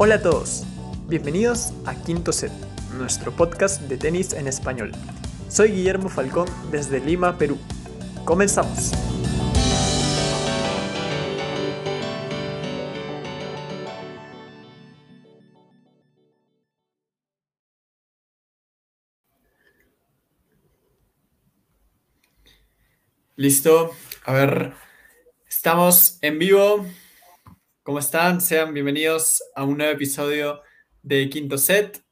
[0.00, 0.62] Hola a todos,
[1.08, 2.52] bienvenidos a Quinto Set,
[2.96, 4.92] nuestro podcast de tenis en español.
[5.48, 7.58] Soy Guillermo Falcón desde Lima, Perú.
[8.24, 8.92] Comenzamos.
[23.34, 23.90] Listo,
[24.24, 24.74] a ver,
[25.48, 26.86] estamos en vivo.
[27.88, 28.42] ¿Cómo están?
[28.42, 30.60] Sean bienvenidos a un nuevo episodio
[31.02, 32.04] de Quinto Set.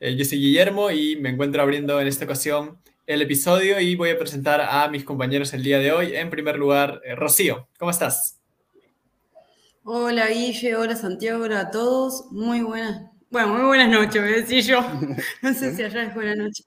[0.00, 4.10] Eh, yo soy Guillermo y me encuentro abriendo en esta ocasión el episodio y voy
[4.10, 6.16] a presentar a mis compañeros el día de hoy.
[6.16, 8.40] En primer lugar, eh, Rocío, ¿cómo estás?
[9.84, 12.24] Hola Guille, hola Santiago, hola a todos.
[12.32, 14.80] Muy buenas, bueno, muy buenas noches, voy a decir yo.
[15.42, 16.64] No sé si allá es buena noche.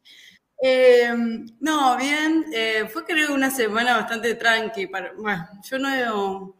[0.63, 1.11] Eh,
[1.59, 4.87] no, bien, eh, fue creo una semana bastante tranqui.
[4.87, 6.55] Para, bueno, yo no,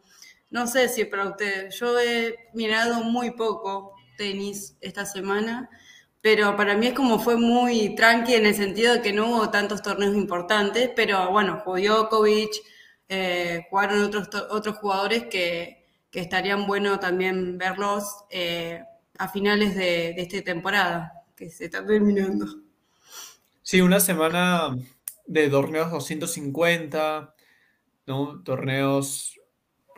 [0.50, 5.70] no sé si para ustedes, yo he mirado muy poco tenis esta semana,
[6.20, 9.50] pero para mí es como fue muy tranqui en el sentido de que no hubo
[9.50, 12.50] tantos torneos importantes, pero bueno, jugó Djokovic,
[13.08, 18.82] eh, jugaron otros, otros jugadores que, que estarían bueno también verlos eh,
[19.18, 22.46] a finales de, de esta temporada, que se está terminando.
[23.62, 24.76] Sí, una semana
[25.26, 27.34] de torneos 250,
[28.06, 28.42] ¿no?
[28.42, 29.39] Torneos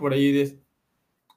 [0.02, 0.62] por ahí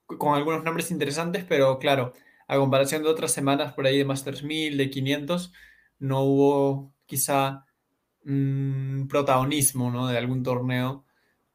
[0.05, 2.13] con algunos nombres interesantes, pero claro,
[2.47, 5.53] a comparación de otras semanas por ahí de Masters 1000, de 500,
[5.99, 7.65] no hubo quizá
[8.23, 10.07] mm, protagonismo, ¿no?
[10.07, 11.05] De algún torneo.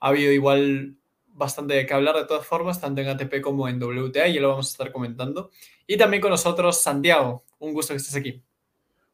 [0.00, 3.82] Ha habido igual bastante de qué hablar de todas formas, tanto en ATP como en
[3.82, 5.50] WTA, y lo vamos a estar comentando.
[5.86, 7.44] Y también con nosotros, Santiago.
[7.58, 8.42] Un gusto que estés aquí.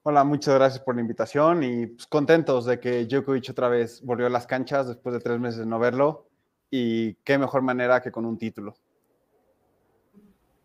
[0.03, 4.27] Hola, muchas gracias por la invitación y pues, contentos de que Djokovic otra vez volvió
[4.27, 6.26] a las canchas después de tres meses de no verlo
[6.71, 8.77] y qué mejor manera que con un título.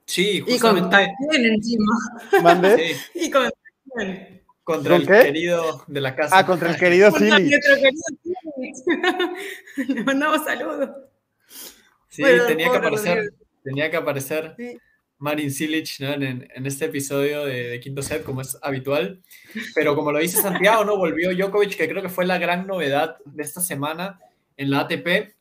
[0.06, 1.08] Sí, justamente.
[1.20, 1.94] Y con encima.
[2.44, 2.78] ¿Mande?
[2.78, 2.96] Sí.
[3.26, 3.50] Y con
[4.64, 5.24] Contra el qué?
[5.24, 6.38] querido de la casa.
[6.38, 7.50] Ah, contra el querido Silly.
[9.78, 10.90] Le mandamos saludos.
[12.10, 13.34] Sí, Bueno, tenía que aparecer,
[13.64, 14.78] tenía que aparecer Sí.
[15.18, 16.14] Marin Cilic ¿no?
[16.14, 19.22] en, en este episodio de, de Quinto Set, como es habitual.
[19.76, 20.98] Pero como lo dice Santiago, ¿no?
[20.98, 24.20] Volvió Djokovic, que creo que fue la gran novedad de esta semana
[24.58, 25.34] en la ATP.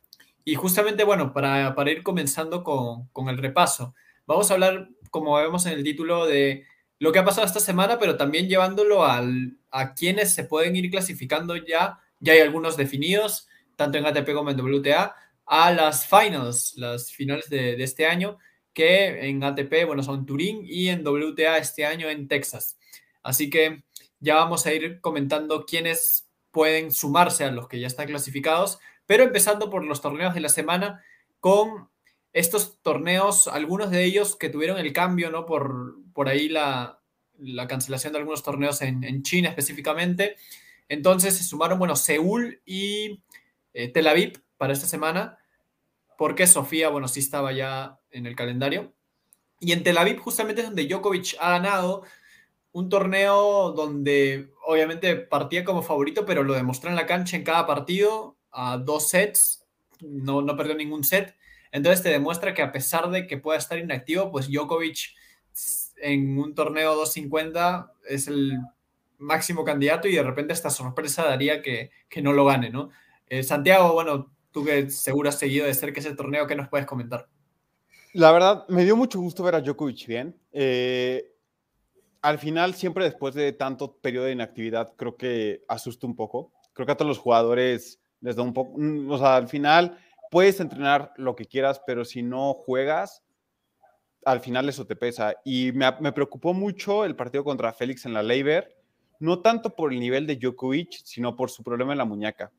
[0.43, 3.93] Y justamente, bueno, para, para ir comenzando con, con el repaso,
[4.25, 6.65] vamos a hablar, como vemos en el título, de
[6.99, 10.91] lo que ha pasado esta semana, pero también llevándolo al, a quienes se pueden ir
[10.91, 11.99] clasificando ya.
[12.19, 15.15] Ya hay algunos definidos, tanto en ATP como en WTA,
[15.45, 18.37] a las finals, las finales de, este año
[18.73, 22.77] que en ATP, bueno, son Turín y en WTA este año en Texas.
[23.23, 23.83] Así que
[24.19, 28.79] ya vamos a ir comentando quiénes pueden sumarse a los que ya están clasificados,
[29.11, 31.03] pero empezando por los torneos de la semana
[31.41, 31.89] con
[32.31, 35.45] estos torneos, algunos de ellos que tuvieron el cambio, ¿no?
[35.45, 37.01] Por, por ahí la,
[37.37, 40.37] la cancelación de algunos torneos en, en, China específicamente.
[40.87, 43.21] Entonces se sumaron, bueno, Seúl y
[43.73, 45.39] eh, Tel Aviv para esta semana
[46.17, 48.93] porque Sofía, bueno, sí estaba ya en el calendario.
[49.59, 52.03] Y en Tel Aviv justamente es donde Djokovic ha ganado
[52.71, 57.67] un torneo donde obviamente partía como favorito, pero lo demostró en la cancha en cada
[57.67, 59.65] partido, a dos sets,
[60.01, 61.35] no, no perdió ningún set.
[61.71, 65.15] Entonces te demuestra que a pesar de que pueda estar inactivo, pues Djokovic
[65.97, 68.57] en un torneo 250 es el
[69.17, 72.89] máximo candidato y de repente esta sorpresa daría que, que no lo gane, ¿no?
[73.27, 76.87] Eh, Santiago, bueno, tú que seguro has seguido de cerca ese torneo, ¿qué nos puedes
[76.87, 77.29] comentar?
[78.13, 80.35] La verdad, me dio mucho gusto ver a Djokovic bien.
[80.51, 81.33] Eh,
[82.21, 86.51] al final, siempre después de tanto periodo de inactividad, creo que asusta un poco.
[86.73, 89.97] Creo que a todos los jugadores les da un poco, o sea, al final
[90.29, 93.23] puedes entrenar lo que quieras, pero si no juegas,
[94.23, 95.35] al final eso te pesa.
[95.43, 98.77] Y me, me preocupó mucho el partido contra Félix en la Leiber,
[99.19, 102.51] no tanto por el nivel de Djokovic, sino por su problema en la muñeca.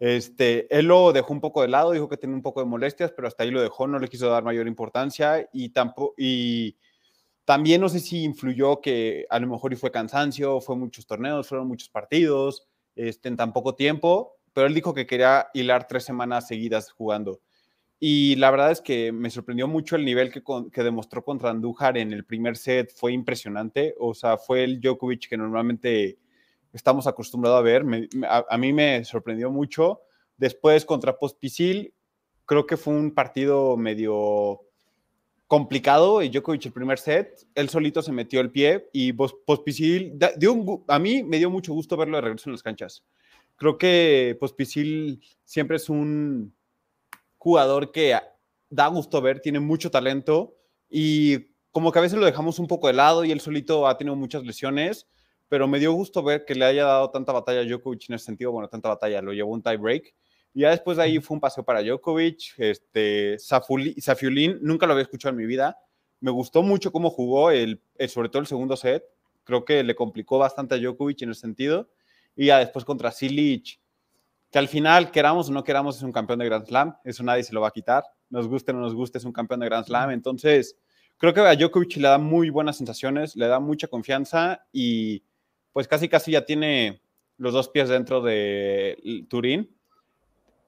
[0.00, 3.12] Este, él lo dejó un poco de lado, dijo que tenía un poco de molestias,
[3.12, 6.76] pero hasta ahí lo dejó, no le quiso dar mayor importancia y, tampoco, y
[7.44, 11.48] también no sé si influyó que a lo mejor y fue cansancio, fue muchos torneos,
[11.48, 12.66] fueron muchos partidos
[12.96, 17.40] este, en tan poco tiempo, pero él dijo que quería hilar tres semanas seguidas jugando.
[18.00, 22.12] Y la verdad es que me sorprendió mucho el nivel que, demostró contra Andújar en
[22.12, 26.18] el primer set, fue impresionante, o sea, fue el Djokovic que normalmente
[26.72, 27.84] estamos acostumbrados a ver.
[28.28, 30.02] A, mí me sorprendió mucho.
[30.36, 31.94] Después contra Pospisil,
[32.44, 34.60] creo que fue un partido medio
[35.46, 36.20] complicado.
[36.22, 40.18] Y Djokovic el primer set, él solito se metió el pie y Pospisil,
[40.88, 43.02] a mí me dio mucho gusto verlo de regreso en las canchas.
[43.56, 46.54] Creo que Pospisil siempre es un
[47.38, 48.18] jugador que
[48.70, 50.56] da gusto ver, tiene mucho talento
[50.88, 53.98] y como que a veces lo dejamos un poco de lado y él solito ha
[53.98, 55.08] tenido muchas lesiones,
[55.48, 58.26] pero me dio gusto ver que le haya dado tanta batalla a Djokovic en ese
[58.26, 60.14] sentido, bueno, tanta batalla, lo llevó un tie break.
[60.54, 65.02] Y ya después de ahí fue un paseo para Djokovic, este, Safiulin, nunca lo había
[65.02, 65.76] escuchado en mi vida,
[66.20, 69.04] me gustó mucho cómo jugó, el, sobre todo el segundo set,
[69.42, 71.90] creo que le complicó bastante a Djokovic en el sentido,
[72.36, 73.80] y ya después contra Silic,
[74.50, 77.42] que al final, queramos o no queramos, es un campeón de Grand Slam, eso nadie
[77.42, 79.66] se lo va a quitar, nos guste o no nos guste, es un campeón de
[79.66, 80.76] Grand Slam, entonces
[81.18, 85.22] creo que a Djokovic le da muy buenas sensaciones, le da mucha confianza y
[85.72, 87.02] pues casi casi ya tiene
[87.36, 89.76] los dos pies dentro de Turín.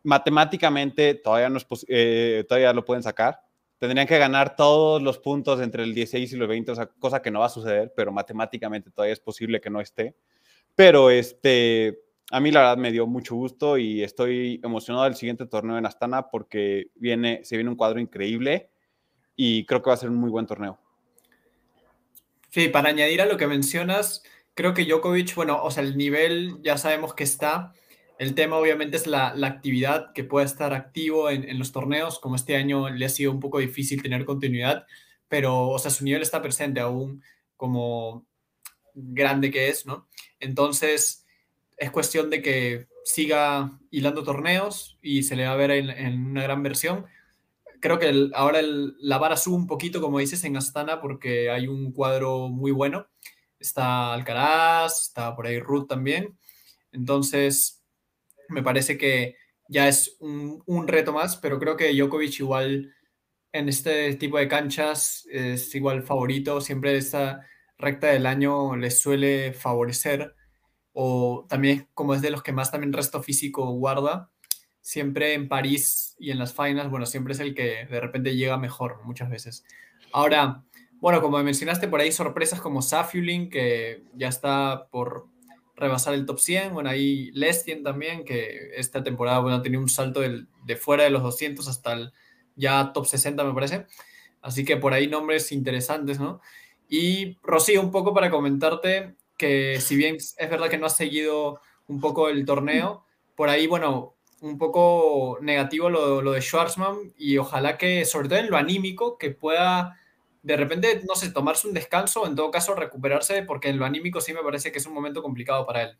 [0.02, 1.58] Matemáticamente todavía, no
[1.88, 3.40] eh, todavía lo pueden sacar.
[3.78, 7.40] Tendrían que ganar todos los puntos entre el 16 y los 20, cosa que no
[7.40, 10.16] va a suceder, pero matemáticamente todavía es posible que no esté.
[10.76, 11.98] Pero este,
[12.30, 15.86] a mí la verdad me dio mucho gusto y estoy emocionado del siguiente torneo en
[15.86, 18.70] Astana porque viene, se viene un cuadro increíble
[19.34, 20.78] y creo que va a ser un muy buen torneo.
[22.50, 24.22] Sí, para añadir a lo que mencionas,
[24.54, 27.72] creo que Djokovic, bueno, o sea, el nivel ya sabemos que está.
[28.18, 32.56] El tema obviamente es la, actividad que pueda estar activo en, los torneos, como este
[32.56, 34.86] año le ha sido un poco difícil tener continuidad,
[35.28, 37.22] pero, o sea, su nivel está presente aún
[37.56, 38.26] como
[38.96, 40.08] grande que es, ¿no?
[40.40, 41.24] Entonces,
[41.76, 46.42] es cuestión de que siga hilando torneos y se le va a ver en una
[46.42, 47.06] gran versión
[47.80, 51.92] creo que ahora la vara sube un poquito, como dices, en Astana, porque hay un
[51.92, 53.06] cuadro muy bueno.
[53.58, 56.38] Está Alcaraz, está por ahí Ruth también.
[56.92, 57.84] Entonces,
[58.48, 59.36] me parece que
[59.68, 62.94] ya es un, reto más, pero creo que Djokovic igual
[63.52, 66.60] en este tipo de canchas es igual favorito.
[66.60, 67.46] Siempre esta
[67.78, 70.34] recta del año les suele favorecer.
[70.92, 74.30] O también como es de los que más también resto físico guarda
[74.86, 78.56] siempre en París y en las finals, bueno, siempre es el que de repente llega
[78.56, 79.64] mejor muchas veces.
[80.12, 80.62] Ahora,
[81.00, 85.26] bueno, como mencionaste por ahí, sorpresas como Safiulin, que ya está por
[85.74, 86.72] rebasar el top 100.
[86.72, 91.10] Bueno, ahí Lestien también, que esta temporada, bueno, ha tenido un salto de fuera de
[91.10, 92.12] los 200 hasta el
[92.54, 93.86] ya top 60, me parece.
[94.40, 96.40] Así que por ahí nombres interesantes, ¿no?
[96.88, 101.60] Y Rocío, un poco para comentarte que si bien es verdad que no has seguido
[101.88, 103.04] un poco el torneo,
[103.34, 108.38] por ahí, bueno, un poco negativo lo, lo de Schwarzman y ojalá que, sobre todo
[108.38, 109.98] en lo anímico, que pueda
[110.46, 113.84] de repente, no sé, tomarse un descanso o en todo caso recuperarse, porque en lo
[113.84, 115.98] anímico sí me parece que es un momento complicado para él.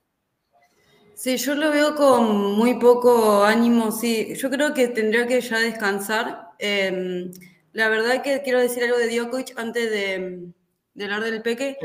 [1.15, 4.37] Sí, yo lo veo con muy poco ánimo, sí.
[4.37, 6.51] Yo creo que tendría que ya descansar.
[6.61, 7.33] Em,
[7.73, 10.53] la verdad que quiero decir algo de Djokovic antes de,
[11.05, 11.77] hablar del Peque.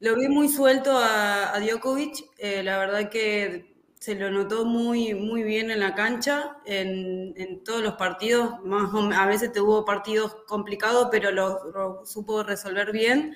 [0.00, 2.24] Lo vi muy suelto a, a Djokovic.
[2.38, 7.82] Eh, la verdad que se lo notó muy, muy bien en la cancha, en, todos
[7.82, 13.34] los partidos, más a veces tuvo partidos complicados, pero lo, supo resolver bien.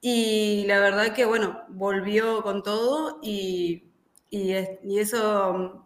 [0.00, 3.84] Y la verdad que, bueno, volvió con todo y,
[4.30, 4.52] y,
[4.98, 5.84] eso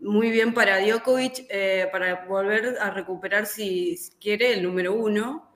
[0.00, 5.51] muy bien para Djokovic, eh, para volver a recuperar, si quiere, el número uno.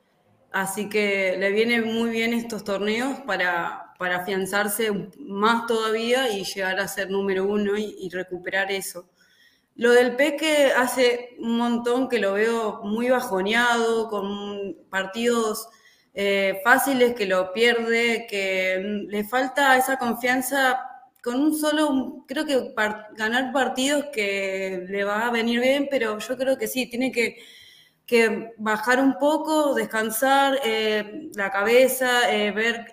[0.56, 6.80] Así que le vienen muy bien estos torneos para, para afianzarse más todavía y llegar
[6.80, 9.06] a ser número uno y, recuperar eso.
[9.74, 15.68] Lo del Peque hace un montón que lo veo muy bajoneado, con partidos
[16.14, 20.80] eh, fáciles que lo pierde, que le falta esa confianza
[21.22, 22.72] con un solo, creo que
[23.14, 27.36] ganar partidos que le va a venir bien, pero yo creo que sí, tiene que,
[28.58, 32.92] bajar un poco, descansar eh, la cabeza, eh, ver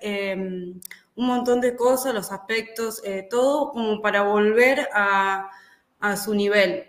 [1.15, 5.50] un montón de cosas, los aspectos, eh, todo como para volver a,
[6.22, 6.84] su nivel.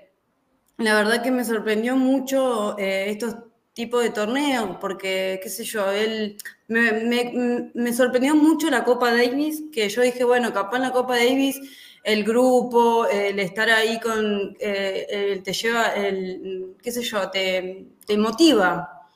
[0.78, 3.36] La verdad que me sorprendió mucho eh, estos
[3.72, 9.88] tipos de torneos, porque, qué sé yo, él, me, sorprendió mucho la Copa Davis, que
[9.88, 11.60] yo dije, bueno, capaz en la Copa Davis
[12.04, 18.16] el grupo, el estar ahí con, eh, te lleva, el, qué sé yo, te, te
[18.16, 19.08] motiva.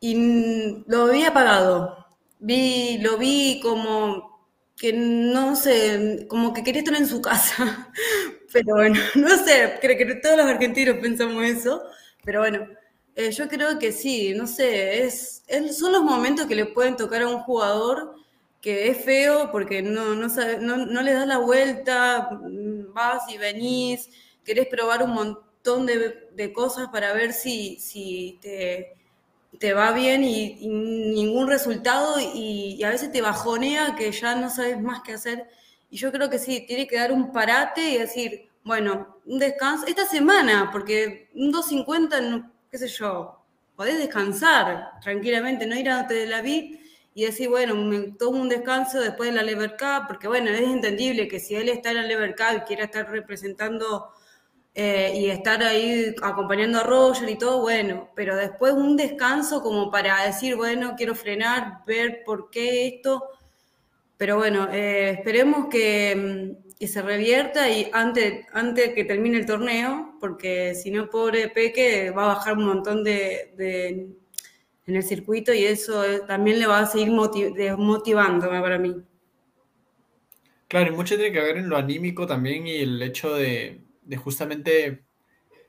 [0.00, 2.06] Y lo había apagado
[2.38, 4.36] Vi, lo vi como
[4.76, 7.90] que no sé, como que quería estar en su casa.
[8.52, 11.82] Pero bueno, no sé, creo que todos los argentinos pensamos eso.
[12.24, 12.68] Pero bueno,
[13.14, 15.42] eh, yo creo que sí, no sé, es,
[15.72, 18.14] son los momentos que le pueden tocar a un jugador
[18.66, 22.28] que es feo porque no, no, sabe, no, no le das la vuelta,
[22.92, 24.10] vas y venís,
[24.44, 28.96] querés probar un montón de, de cosas para ver si, si te
[29.60, 34.82] te va bien y, ningún resultado y, a veces te bajonea que ya no sabes
[34.82, 35.46] más qué hacer.
[35.88, 39.86] Y yo creo que sí, tiene que dar un parate y decir, bueno, un descanso,
[39.86, 43.44] esta semana, porque un 250, qué sé yo,
[43.76, 46.80] podés descansar tranquilamente, no ir a de la vid
[47.16, 50.60] y decir, bueno, me tomo un descanso después de la Lever Cup, porque bueno, es
[50.60, 54.10] entendible que si él está en la Lever Cup y quiere estar representando
[54.74, 59.90] eh, y estar ahí acompañando a Roger y todo, bueno, pero después un descanso como
[59.90, 63.24] para decir, bueno, quiero frenar, ver por qué esto,
[64.18, 70.18] pero bueno, eh, esperemos que, que, se revierta y antes, antes que termine el torneo,
[70.20, 74.06] porque si no, pobre Peque va a bajar un montón de
[74.86, 78.94] en el circuito y eso también le va a seguir motivando para mí.
[80.68, 84.16] Claro, y mucho tiene que ver en lo anímico también y el hecho de, de
[84.16, 85.04] justamente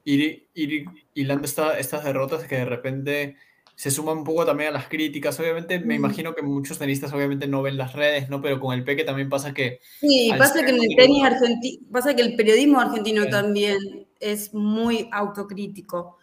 [0.03, 3.35] ir, ir hilando estas derrotas que de repente
[3.75, 5.39] se suman un poco también a las críticas.
[5.39, 8.41] Obviamente, me imagino que muchos tenistas obviamente no ven las redes, ¿no?
[8.41, 9.79] Pero con el Peque también pasa que...
[9.99, 13.77] Sí, pasa que en el tenis argentino, pasa que el periodismo argentino también
[14.19, 16.17] es muy autocrítico.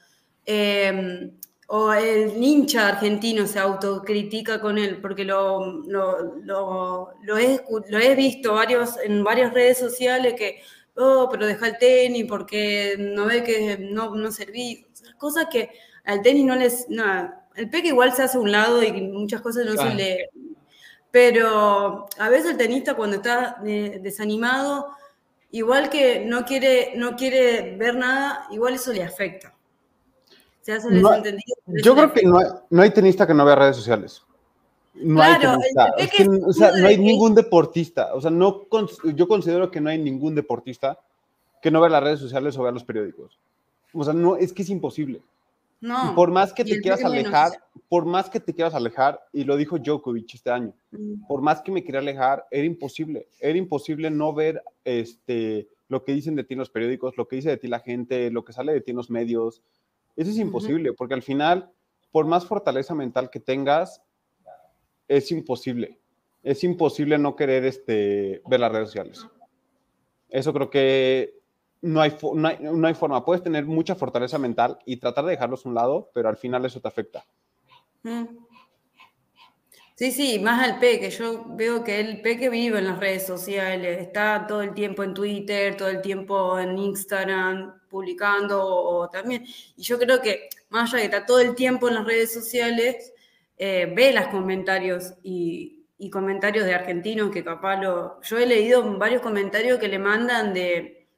[0.45, 1.31] Eh,
[1.67, 7.99] o el hincha argentino se autocritica con él, porque lo, lo, lo, lo, he, lo
[7.99, 10.61] he visto varios, en varias redes sociales que,
[10.97, 14.87] oh, pero deja el tenis porque no ve que no, no serví.
[15.17, 15.71] Cosas que
[16.05, 16.89] al tenis no les...
[16.91, 17.49] Nada.
[17.57, 20.29] El peque igual se hace a un lado y muchas cosas no se le...
[21.11, 24.89] Pero a veces el tenista cuando está desanimado,
[25.53, 29.54] igual que no quiere, no quiere ver nada, igual eso le afecta
[31.67, 34.23] yo creo que no hay, tenista que no vea redes sociales.
[34.95, 38.15] No hay no hay ningún deportista.
[38.15, 38.67] O sea, no,
[39.15, 40.99] yo considero que no hay ningún deportista
[41.61, 43.39] que no vea las redes sociales o vea los periódicos.
[43.93, 45.23] O sea, no, es que es imposible.
[45.81, 46.15] No.
[46.15, 47.53] por más que te quieras alejar,
[47.91, 51.27] por más que te quieras alejar, y lo dijo Djokovic este año, mm.
[51.27, 53.29] por más que me quería alejar, era imposible.
[53.39, 57.37] Era imposible no ver este, lo que dicen de ti en los periódicos, lo que
[57.37, 59.63] dice de ti la gente, lo que sale de ti en los medios.
[60.17, 61.71] Eso es imposible, porque al final,
[62.13, 64.03] por más fortaleza mental que tengas,
[65.09, 65.99] es imposible.
[66.43, 69.27] Es imposible no querer este, ver las redes sociales.
[70.29, 71.41] Eso creo que
[71.83, 73.25] no hay, no hay, forma.
[73.25, 76.65] Puedes tener mucha fortaleza mental y tratar de dejarlos a un lado, pero al final
[76.65, 77.25] eso te afecta.
[79.97, 81.09] Sí, sí, más al Peque.
[81.11, 85.15] Yo veo que el Peque vive en las redes sociales, está todo el tiempo en
[85.15, 89.45] Twitter, todo el tiempo en Instagram, publicando también.
[89.77, 92.35] Y yo creo que más allá de que está todo el tiempo en las redes
[92.35, 93.13] sociales,
[93.57, 95.71] eh, ve los comentarios y,
[96.13, 98.21] comentarios de argentinos que capaz lo...
[98.23, 101.09] Yo he leído varios comentarios que le mandan de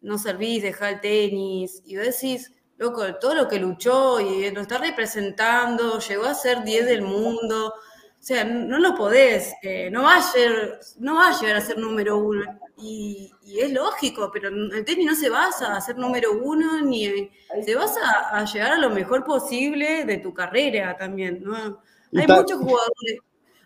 [0.00, 4.60] no servís, dejar el tenis, y vos decís, loco, todo lo que luchó y lo
[4.62, 7.74] está representando, llegó a ser 10 del mundo,
[8.20, 11.60] o sea, no lo podés, eh, no, va a llegar, no va a llegar a
[11.60, 12.42] ser número uno.
[12.76, 17.30] Y, es lógico, pero el tenis no se basa a ser número uno, ni
[17.64, 21.42] se basa a, llegar a lo mejor posible de tu carrera también.
[21.42, 21.80] ¿no?
[22.14, 23.18] Hay muchos jugadores.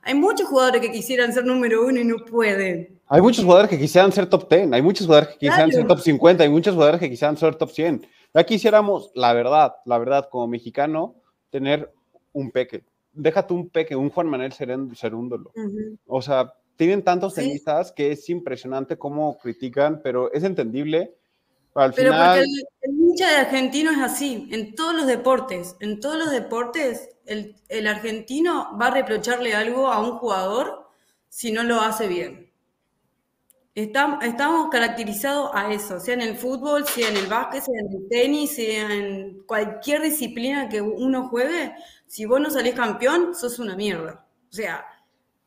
[0.04, 3.00] Hay muchos jugadores que quisieran ser número uno y no pueden.
[3.08, 6.00] Hay muchos jugadores que quisieran ser top 10, hay muchos jugadores que quisieran ser top
[6.00, 8.06] 50, hay muchos jugadores que quisieran ser top 100.
[8.34, 11.16] Ya quisiéramos, la verdad, la verdad, como mexicano,
[11.50, 11.92] tener
[12.32, 15.52] un peque déjate un peque, un Juan Manuel Cerúndolo.
[16.06, 21.14] O sea, tienen tantos tenistas que es impresionante cómo critican, pero es entendible.
[21.74, 26.18] Al pero porque el, hincha de argentino es así, en todos los deportes, en todos
[26.18, 30.90] los deportes, el, el argentino va a reprocharle algo a un jugador
[31.28, 32.41] si no lo hace bien.
[33.74, 37.90] Estamos, estamos caracterizados a eso, sea en el fútbol, sea en el básquet, sea en
[37.90, 41.74] el tenis, sea en cualquier disciplina que uno juegue,
[42.06, 44.26] si vos no salís campeón, sos una mierda.
[44.50, 44.84] O sea,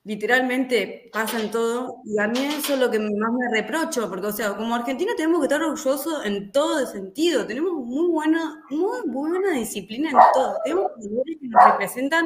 [0.05, 4.25] literalmente pasa en todo, y a mí eso es lo que más me reprocho, porque,
[4.25, 9.01] o sea, como Argentina tenemos que estar orgullosos en todo sentido, tenemos muy buena, muy
[9.05, 12.25] buena disciplina en todo, tenemos jugadores que nos representan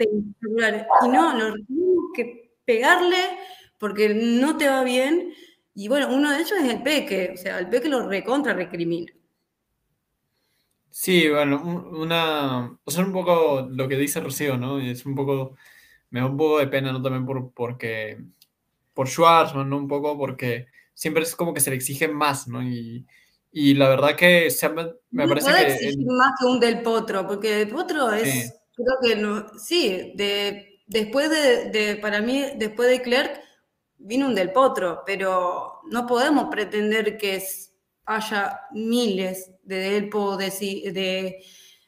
[0.00, 3.18] y no, nos tenemos que pegarle
[3.80, 5.32] porque no te va bien,
[5.74, 9.10] y bueno, uno de ellos es el Peque, o sea, el Peque lo recontra recrimina.
[10.90, 14.78] Sí, bueno, una, o sea, un poco lo que dice Rocío, ¿no?
[14.78, 15.56] Es un poco,
[16.10, 17.00] me da un poco de pena, ¿no?
[17.00, 18.18] También por, porque,
[18.92, 19.78] por Schwarzman, ¿no?
[19.78, 22.62] Un poco porque siempre es como que se le exige más, ¿no?
[22.62, 23.06] Y,
[23.50, 25.72] y la verdad que me, me no parece que...
[25.72, 30.82] exigir más que un Del Potro, porque Del Potro es, creo que no, sí, de,
[30.86, 33.49] después de, de, para mí, después de Clerc,
[34.00, 37.42] vino un Del Potro, pero no podemos pretender que
[38.06, 40.50] haya miles de Delpo, de,
[40.92, 41.44] de,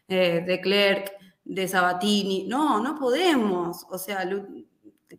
[0.08, 1.12] eh, de Clerc,
[1.44, 2.44] de Sabatini.
[2.46, 3.84] No, no podemos.
[3.90, 4.28] O sea,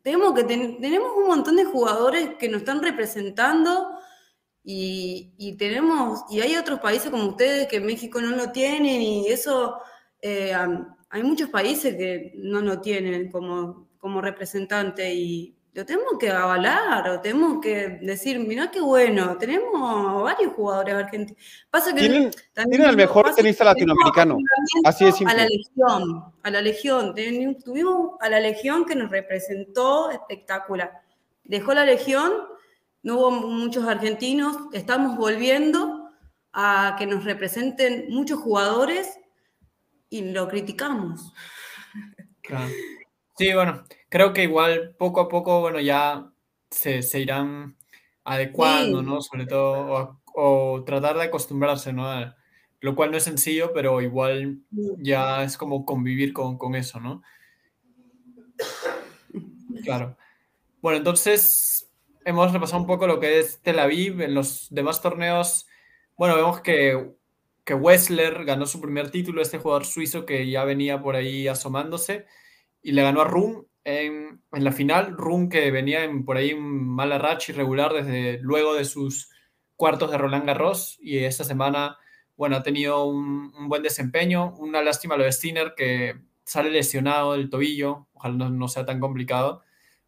[0.01, 3.89] tenemos, que tenemos un montón de jugadores que nos están representando
[4.63, 9.79] y, tenemos, y hay otros países como ustedes que México no lo tienen y eso,
[10.21, 10.53] eh,
[11.09, 17.09] hay muchos países que no lo tienen como, como representante y lo tenemos que avalar,
[17.09, 21.41] o tenemos que decir, mira qué bueno, tenemos varios jugadores argentinos.
[21.69, 22.31] Pasa que tienen,
[22.69, 24.37] tienen el mejor tenista latinoamericano.
[24.85, 27.15] Así es A la Legión, a la Legión.
[27.63, 30.91] Tuvimos a la Legión que nos representó espectacular.
[31.43, 32.31] Dejó la Legión,
[33.01, 36.11] no hubo muchos argentinos, estamos volviendo
[36.53, 39.19] a que nos representen muchos jugadores
[40.09, 41.33] y lo criticamos.
[43.35, 46.31] Sí, bueno, creo que igual poco a poco, bueno, ya
[46.69, 47.75] se, irán
[48.23, 49.21] adecuando, ¿no?
[49.21, 52.31] Sobre todo, o, tratar de acostumbrarse, ¿no?
[52.79, 54.59] lo cual no es sencillo, pero igual
[54.99, 57.23] ya es como convivir con, con eso, ¿no?
[59.83, 60.15] Claro.
[60.79, 61.89] Bueno, entonces
[62.23, 64.21] hemos repasado un poco lo que es Tel Aviv.
[64.21, 65.65] En los demás torneos,
[66.17, 67.15] bueno, vemos que,
[67.63, 72.27] que Wessler ganó su primer título, este jugador suizo que ya venía por ahí asomándose,
[72.83, 75.15] y le ganó a Rum en, la final.
[75.17, 79.29] Run, que venía en, por ahí en mala racha irregular desde luego de sus
[79.75, 81.97] cuartos de Roland Garros y esta semana,
[82.35, 84.53] bueno, ha tenido un, buen desempeño.
[84.57, 89.61] Una lástima lo de Stinner, que sale lesionado del tobillo, ojalá no, sea tan complicado.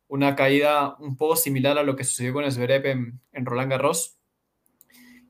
[0.07, 4.17] Una caída un poco similar a lo que sucedió con Zverev en, en Roland Garros.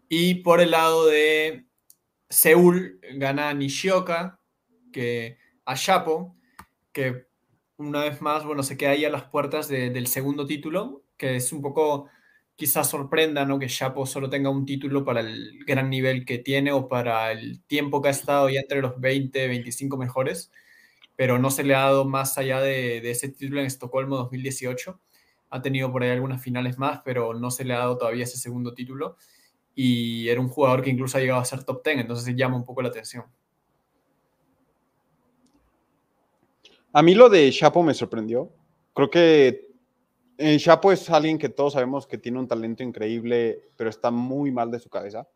[0.09, 1.65] Y por el lado de
[2.29, 4.39] Seúl, gana Nishioka,
[4.91, 6.35] que a Chapo,
[6.91, 7.24] que
[7.77, 11.51] una vez más, bueno, se queda ahí a las puertas del segundo título, que es
[11.51, 12.07] un poco,
[12.55, 13.59] quizás sorprenda, ¿no?
[13.59, 17.63] Que Chapo solo tenga un título para el gran nivel que tiene o para el
[17.65, 20.51] tiempo que ha estado ya entre los 20, 25 mejores,
[21.15, 24.99] pero no se le ha dado más allá de, ese título en Estocolmo 2018.
[25.49, 28.37] Ha tenido por ahí algunas finales más, pero no se le ha dado todavía ese
[28.37, 29.17] segundo título.
[29.75, 32.65] Y era un jugador que incluso ha llegado a ser top 10, entonces llama un
[32.65, 33.25] poco la atención.
[36.97, 38.53] A mí lo de Chapo me sorprendió.
[38.93, 39.67] Creo que
[40.59, 44.71] Chapo es alguien que todos sabemos que tiene un talento increíble, pero está muy mal
[44.71, 45.27] de su cabeza.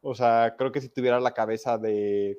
[0.00, 2.38] O sea, creo que si tuviera la cabeza de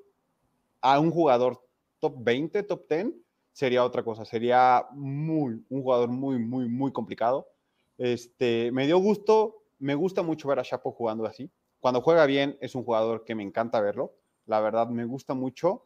[0.80, 1.62] a un jugador
[2.00, 3.08] top 20, top 10,
[3.52, 4.24] sería otra cosa.
[4.24, 7.50] Sería muy, un jugador muy, muy, muy complicado.
[7.98, 11.52] Este, me dio gusto, me gusta mucho ver a Chapo jugando así.
[11.82, 14.14] Cuando juega bien, es un jugador que me encanta verlo.
[14.46, 15.84] La verdad, me gusta mucho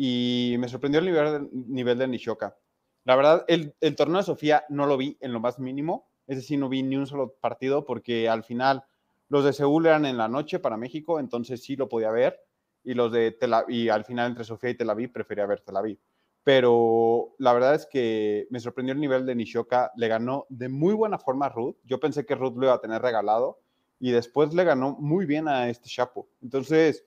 [0.00, 2.56] y me sorprendió el nivel, nivel de Nishoka.
[3.02, 6.36] La verdad, el, el, torneo de Sofía no lo vi en lo más mínimo, es
[6.36, 8.84] decir, no vi ni un solo partido porque al final
[9.28, 12.38] los de Seúl eran en la noche para México, entonces sí lo podía ver
[12.84, 15.76] y los de Tel y al final entre Sofía y Tel Aviv prefería ver Tel
[15.76, 15.98] Aviv.
[16.44, 20.94] Pero la verdad es que me sorprendió el nivel de Nishoka, le ganó de muy
[20.94, 21.76] buena forma a Ruth.
[21.82, 23.58] Yo pensé que Ruth lo iba a tener regalado
[23.98, 26.28] y después le ganó muy bien a este Chapo.
[26.40, 27.04] Entonces,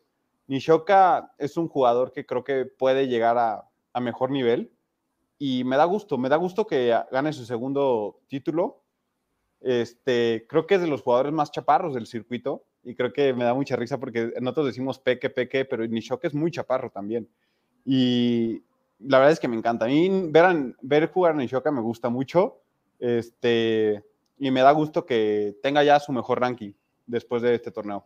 [0.52, 3.70] Nishoka es un jugador que creo que puede llegar a,
[4.02, 4.70] mejor nivel
[5.40, 8.84] y me da gusto, me da gusto que gane su segundo título.
[9.62, 13.46] Este, creo que es de los jugadores más chaparros del circuito y creo que me
[13.46, 17.30] da mucha risa porque nosotros decimos peque, peque, pero Nishoka es muy chaparro también.
[17.86, 18.62] Y
[19.00, 19.86] la verdad es que me encanta.
[19.86, 22.62] A mí ver, ver jugar a Nishoka me gusta mucho.
[23.00, 24.04] Este,
[24.38, 26.74] y me da gusto que tenga ya su mejor ranking
[27.08, 28.06] después de este torneo.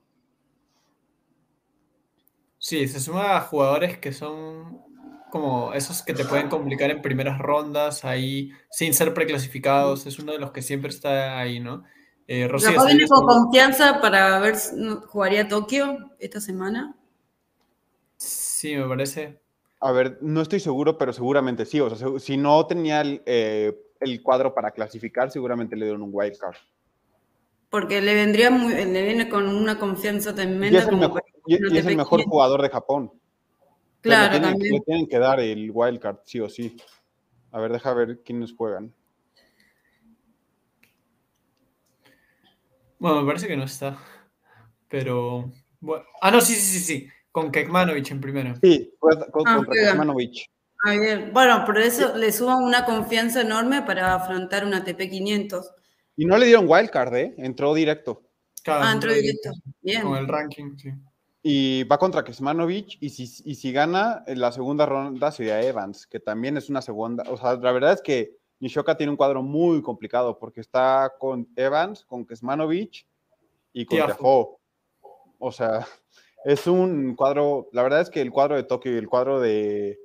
[2.65, 4.81] Sí, se suma a jugadores que son
[5.29, 10.07] como esos que te pueden complicar en primeras rondas, ahí sin ser preclasificados.
[10.07, 11.83] Es uno de los que siempre está ahí, ¿no?
[12.25, 14.75] Eh, Rocío, viene con confianza para ver si
[15.05, 16.95] jugaría Tokio esta semana.
[18.17, 19.39] Sí, me parece.
[19.79, 21.79] A ver, no estoy seguro, pero seguramente sí.
[21.79, 26.09] O sea, si no tenía el, eh, el cuadro para clasificar, seguramente le dieron un
[26.11, 26.57] wild card.
[27.69, 30.83] Porque le vendría muy, le viene con una confianza tremenda.
[30.89, 31.13] como
[31.45, 33.11] y, es el mejor jugador de Japón.
[34.01, 34.73] Claro, le también.
[34.73, 36.77] Le tienen que dar el wildcard, sí o sí.
[37.51, 38.93] A ver, deja ver quiénes juegan.
[42.99, 43.97] Bueno, me parece que no está.
[44.87, 45.51] Pero.
[45.79, 46.05] Bueno.
[46.21, 47.07] Ah, no, sí, sí, sí, sí.
[47.31, 48.55] Con Kekmanovic en primero.
[48.61, 50.49] Sí, con, ah, contra Kekmanovic.
[50.83, 51.31] Ah, bien.
[51.33, 55.71] Bueno, por eso le suban una confianza enorme para afrontar una TP 500.
[56.17, 57.35] Y no le dieron wildcard, ¿eh?
[57.37, 58.29] Entró directo.
[58.67, 59.51] ah, entró directo.
[59.81, 60.03] Bien.
[60.03, 60.91] Con el ranking, sí.
[61.47, 66.07] Y va contra Kesmanovic y si, y si gana en la segunda ronda sería Evans,
[66.07, 67.23] que también es una segunda.
[67.29, 71.47] O sea, la verdad es que Nishoka tiene un cuadro muy complicado porque está con
[71.55, 73.05] Evans, con Kesmanovic
[73.73, 74.57] y con Tiafoe.
[75.37, 75.85] O sea,
[76.45, 77.69] es un cuadro.
[77.73, 79.99] La verdad es que el cuadro de Tokio y el cuadro de,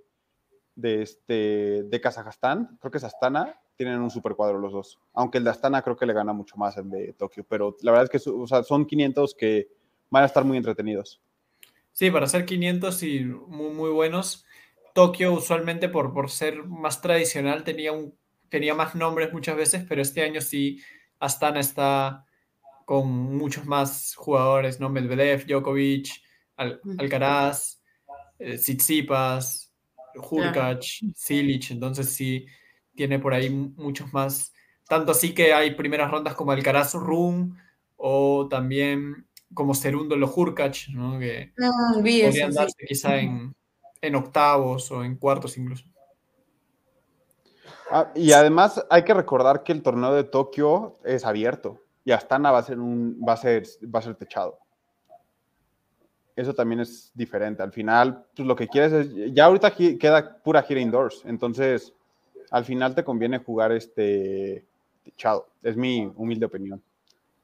[0.75, 4.99] de, este, de Kazajstán, creo que es Astana, tienen un super cuadro los dos.
[5.15, 7.93] Aunque el de Astana creo que le gana mucho más el de Tokio, pero la
[7.93, 9.69] verdad es que o sea, son 500 que
[10.11, 11.23] van a estar muy entretenidos.
[11.93, 14.45] Sí, para hacer 500 y muy, muy buenos.
[14.95, 18.15] Tokio usualmente por, por ser más tradicional tenía, un,
[18.49, 20.81] tenía más nombres muchas veces, pero este año sí
[21.19, 22.25] Astana está
[22.85, 24.89] con muchos más jugadores, ¿no?
[24.89, 26.09] Medvedev, Djokovic,
[26.57, 27.81] Alcaraz,
[28.39, 29.73] eh, Tsitsipas,
[30.17, 32.47] Hurkacz, Silic, entonces sí
[32.95, 34.53] tiene por ahí muchos más,
[34.89, 37.57] tanto así que hay primeras rondas como Alcaraz Rum
[37.97, 41.19] o también como Cerúndolo Hurkacz, ¿no?
[41.19, 43.55] que mm, podrían darse quizá en,
[44.01, 45.85] en octavos o en cuartos incluso.
[47.91, 52.53] Ah, y además hay que recordar que el torneo de Tokio es abierto y Astana
[52.53, 54.59] va a ser un va a ser va a ser techado.
[56.37, 57.63] Eso también es diferente.
[57.63, 61.93] Al final, pues lo que quieres es ya ahorita queda pura gira indoors, entonces
[62.51, 64.65] al final te conviene jugar este
[65.03, 65.49] techado.
[65.63, 66.81] Es mi humilde opinión.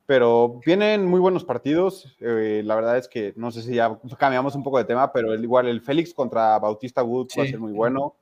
[0.07, 2.16] Pero vienen muy buenos partidos.
[2.21, 5.35] Eh, la verdad es que no sé si ya cambiamos un poco de tema, pero
[5.35, 8.14] igual el Félix contra Bautista Wood va a ser muy bueno.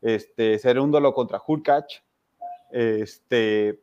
[0.00, 2.02] Este, Serúndolo contra Hurkacz.
[2.70, 3.80] Este,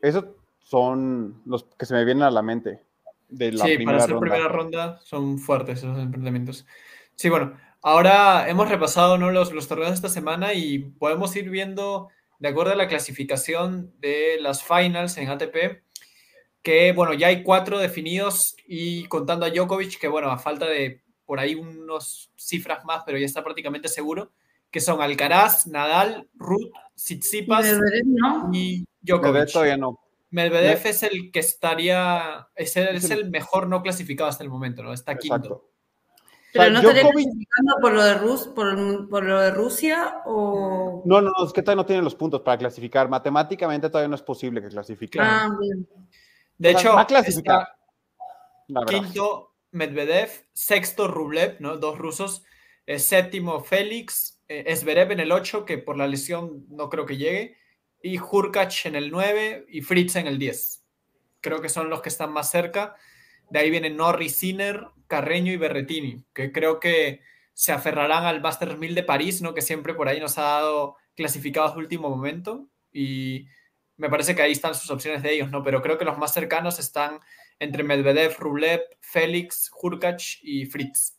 [0.00, 0.26] esos
[0.60, 2.86] son los que se me vienen a la mente
[3.28, 6.66] de la sí, para ser primera ronda son fuertes esos enfrentamientos.
[7.14, 9.30] Sí, bueno, ahora hemos repasado ¿no?
[9.30, 13.92] los, los torneos de esta semana y podemos ir viendo, de acuerdo a la clasificación
[14.00, 15.82] de las finals en ATP,
[16.66, 21.00] que bueno, ya hay cuatro definidos y contando a Djokovic, que bueno, a falta de
[21.24, 24.32] por ahí unos cifras más, pero ya está prácticamente seguro,
[24.72, 27.68] que son Alcaraz, Nadal, Ruth, Tsitsipas
[28.52, 29.32] y Djokovic.
[29.32, 30.00] Medvedev todavía no.
[30.30, 34.82] Medvedev es el que estaría, es el, es el, mejor no clasificado hasta el momento,
[34.82, 34.92] ¿no?
[34.92, 35.70] Está quinto.
[36.52, 41.04] ¿Pero no estaría clasificando por lo, de Rus, por, por, lo de Rusia o...?
[41.04, 43.08] No, no, es que todavía no tienen los puntos para clasificar.
[43.08, 45.20] Matemáticamente todavía no es posible que clasifique.
[45.20, 45.86] Ah, bien.
[46.58, 47.68] De hecho, va a clasificar.
[48.88, 51.76] quinto Medvedev, sexto Rublev, ¿no?
[51.76, 52.44] Dos rusos.
[52.86, 57.56] Eh, séptimo Félix, eh, en el 8, que por la lesión no creo que llegue.
[58.02, 60.84] Y Hurkacz en el 9 y Fritz en el 10.
[61.40, 62.94] Creo que son los que están más cerca.
[63.50, 67.20] De ahí vienen Norris, Sinner, Carreño y Berretini, que creo que
[67.54, 69.54] se aferrarán al Masters 1000 de París, ¿no?
[69.54, 72.68] que siempre por ahí nos ha dado clasificados de último momento.
[72.92, 73.46] Y
[73.96, 75.62] me parece que ahí están sus opciones de ellos, ¿no?
[75.62, 77.20] Pero creo que los más cercanos están
[77.58, 81.16] entre Medvedev, Rublev, Félix, Hurkacz y Fritz.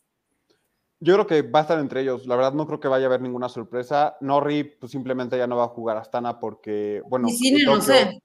[1.00, 2.26] Yo creo que va a estar entre ellos.
[2.26, 4.16] La verdad no creo que vaya a haber ninguna sorpresa.
[4.20, 7.28] Norri pues simplemente ya no va a jugar Astana porque, bueno...
[7.28, 8.22] Y Sinner no sé.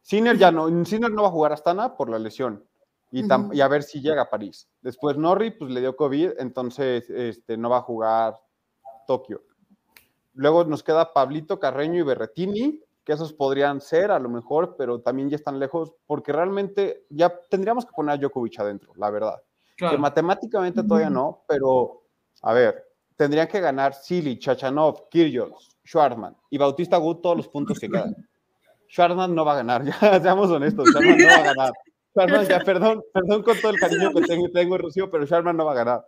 [0.00, 2.64] Sinner ya no, Sinner no va a jugar Astana por la lesión.
[3.10, 4.68] Y, y, a ver si llega a París.
[4.80, 8.34] Después Norri pues le dio COVID, entonces este, no va a jugar
[9.06, 9.42] Tokio.
[10.34, 15.00] Luego nos queda Pablito Carreño y Berretini, que esos podrían ser a lo mejor, pero
[15.00, 19.42] también ya están lejos, porque realmente ya tendríamos que poner a Djokovic adentro, la verdad.
[19.76, 22.04] Que matemáticamente todavía no, pero
[22.42, 22.84] a ver,
[23.16, 28.14] tendrían que ganar Sili, Chachanov, Kyrgios, Schwartzman y Bautista Gut todos los puntos que quedan.
[28.88, 31.72] Schwartzman no va a ganar, ya seamos honestos, Schwartzman no va a ganar.
[32.14, 35.64] Sharman, ya, perdón, perdón con todo el cariño que tengo, tengo Rocío, pero Sharman no
[35.64, 36.06] va a ganar.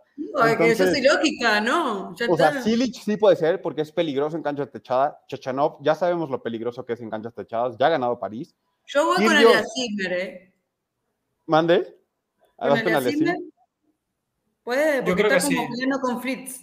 [0.61, 2.15] eso es ilógica, ¿no?
[2.29, 5.17] o sea, Silic sí puede ser porque es peligroso en canchas techadas.
[5.29, 8.55] Chachanov, ya sabemos lo peligroso que es en canchas techadas, ya ha ganado París.
[8.87, 9.35] Yo voy con
[9.75, 10.55] Zimmer, ¿eh?
[11.47, 11.99] ¿Mande?
[12.57, 13.37] ¿Con Zimmer?
[14.63, 15.91] Puede, porque yo creo está como sí.
[16.01, 16.61] con Fritz.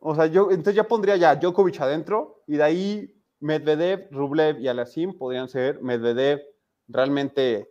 [0.00, 4.68] O sea, yo entonces ya pondría ya Djokovic adentro y de ahí Medvedev, Rublev y
[4.68, 6.42] Alasim podrían ser Medvedev,
[6.92, 7.70] realmente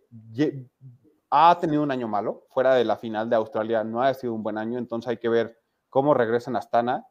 [1.30, 4.42] ha tenido un año malo, fuera de la final de Australia no ha sido un
[4.42, 5.58] buen año, entonces hay que ver
[5.88, 7.06] cómo regresan a Astana,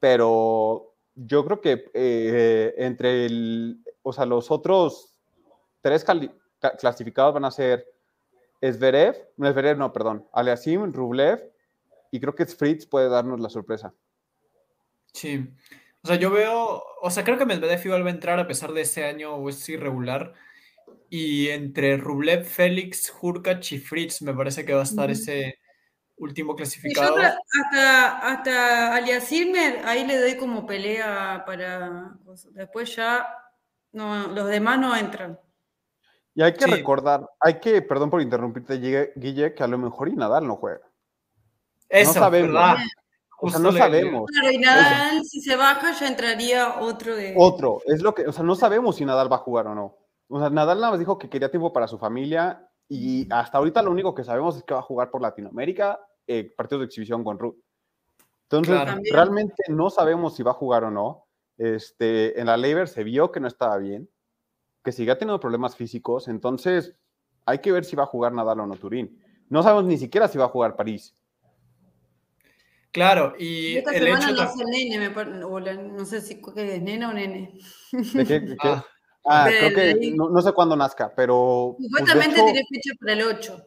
[0.00, 5.14] pero yo creo que eh, entre el, o sea, los otros
[5.80, 6.04] tres
[6.78, 7.86] clasificados van a ser
[8.60, 11.52] Esverev, no Esverev, no, perdón, Aliasim, Rublev,
[12.10, 13.92] y creo que Fritz puede darnos la sorpresa.
[15.12, 15.48] Sí,
[16.02, 18.72] o sea, yo veo, o sea, creo que Medvedev igual va a entrar a pesar
[18.72, 20.34] de ese año es irregular,
[21.16, 25.60] y entre Rublev, Félix, Hurkacz y Fritz me parece que va a estar ese
[26.16, 27.14] último clasificado.
[27.18, 32.16] hasta, hasta ahí le doy como pelea para...
[32.50, 33.28] Después ya
[33.92, 35.38] no, los demás no entran.
[36.34, 40.16] Y hay que recordar, hay que, perdón por interrumpirte, Guille, que a lo mejor y
[40.16, 40.90] Nadal no juega.
[41.88, 42.80] Eso, no sabemos.
[43.38, 44.28] O sea, no sabemos.
[44.32, 47.34] Claro, y Nadal, si se baja, ya entraría otro de.
[47.36, 50.03] Otro, es lo que, o sea, no sabemos si Nadal va a jugar o no.
[50.28, 53.82] O sea, Nadal nada más dijo que quería tiempo para su familia y hasta ahorita
[53.82, 57.22] lo único que sabemos es que va a jugar por Latinoamérica eh, partidos de exhibición
[57.24, 57.56] con Ruth.
[58.50, 58.78] Entonces,
[59.10, 61.26] realmente no sabemos si va a jugar o no.
[61.56, 64.08] Este, en la Labor se vio que no estaba bien,
[64.82, 66.94] que sigue teniendo problemas físicos, entonces
[67.46, 69.22] hay que ver si va a jugar Nadal o no Turín.
[69.48, 71.14] No sabemos ni siquiera si va a jugar París.
[72.90, 76.04] Claro, y esta el semana hecho no tam- sé nene, me par- o la- no
[76.04, 77.58] sé si es nena o nene.
[77.92, 78.40] ¿De qué?
[78.40, 78.68] de qué?
[78.68, 78.86] Ah,
[79.24, 81.76] Ah, de- creo que no, no sé cuándo nazca, pero.
[81.78, 83.66] pues, Supuestamente hecho- tiene fecha para el 8.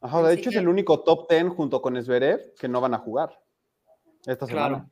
[0.00, 2.80] Ajá, de Así hecho es que- el único top 10 junto con Zverev que no
[2.80, 3.38] van a jugar
[4.26, 4.68] esta semana.
[4.68, 4.90] Claro.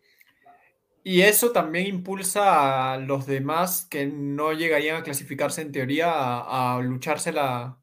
[1.02, 6.76] Y eso también impulsa a los demás que no llegarían a clasificarse en teoría a,
[6.76, 7.78] a luchársela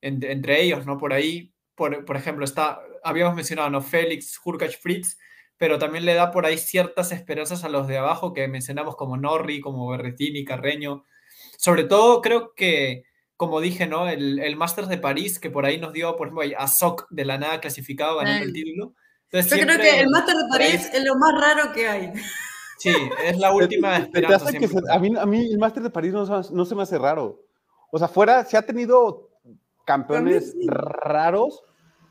[0.00, 0.96] en- entre ellos, ¿no?
[0.98, 3.80] Por ahí, por, por ejemplo, está, habíamos mencionado, ¿no?
[3.82, 5.18] Félix, Hurkacz, Fritz,
[5.56, 9.16] pero también le da por ahí ciertas esperanzas a los de abajo que mencionamos como
[9.16, 11.04] Norri, como Berretini, Carreño.
[11.62, 13.04] Sobre todo, creo que,
[13.36, 14.08] como dije, ¿no?
[14.08, 17.24] El, el Masters de París, que por ahí nos dio, por ejemplo, a Soc de
[17.24, 18.52] la nada clasificado ganando el Ay.
[18.52, 18.94] título.
[19.30, 22.12] Entonces, Yo creo que el Master de París es lo más raro que hay.
[22.78, 22.92] Sí,
[23.24, 24.50] es la última esperanza.
[24.50, 26.82] que se- a, mí, a mí el Master de París no, se- no se me
[26.82, 27.40] hace raro.
[27.92, 29.30] O sea, fuera, se ha tenido
[29.84, 30.66] campeones sí.
[30.68, 31.62] raros,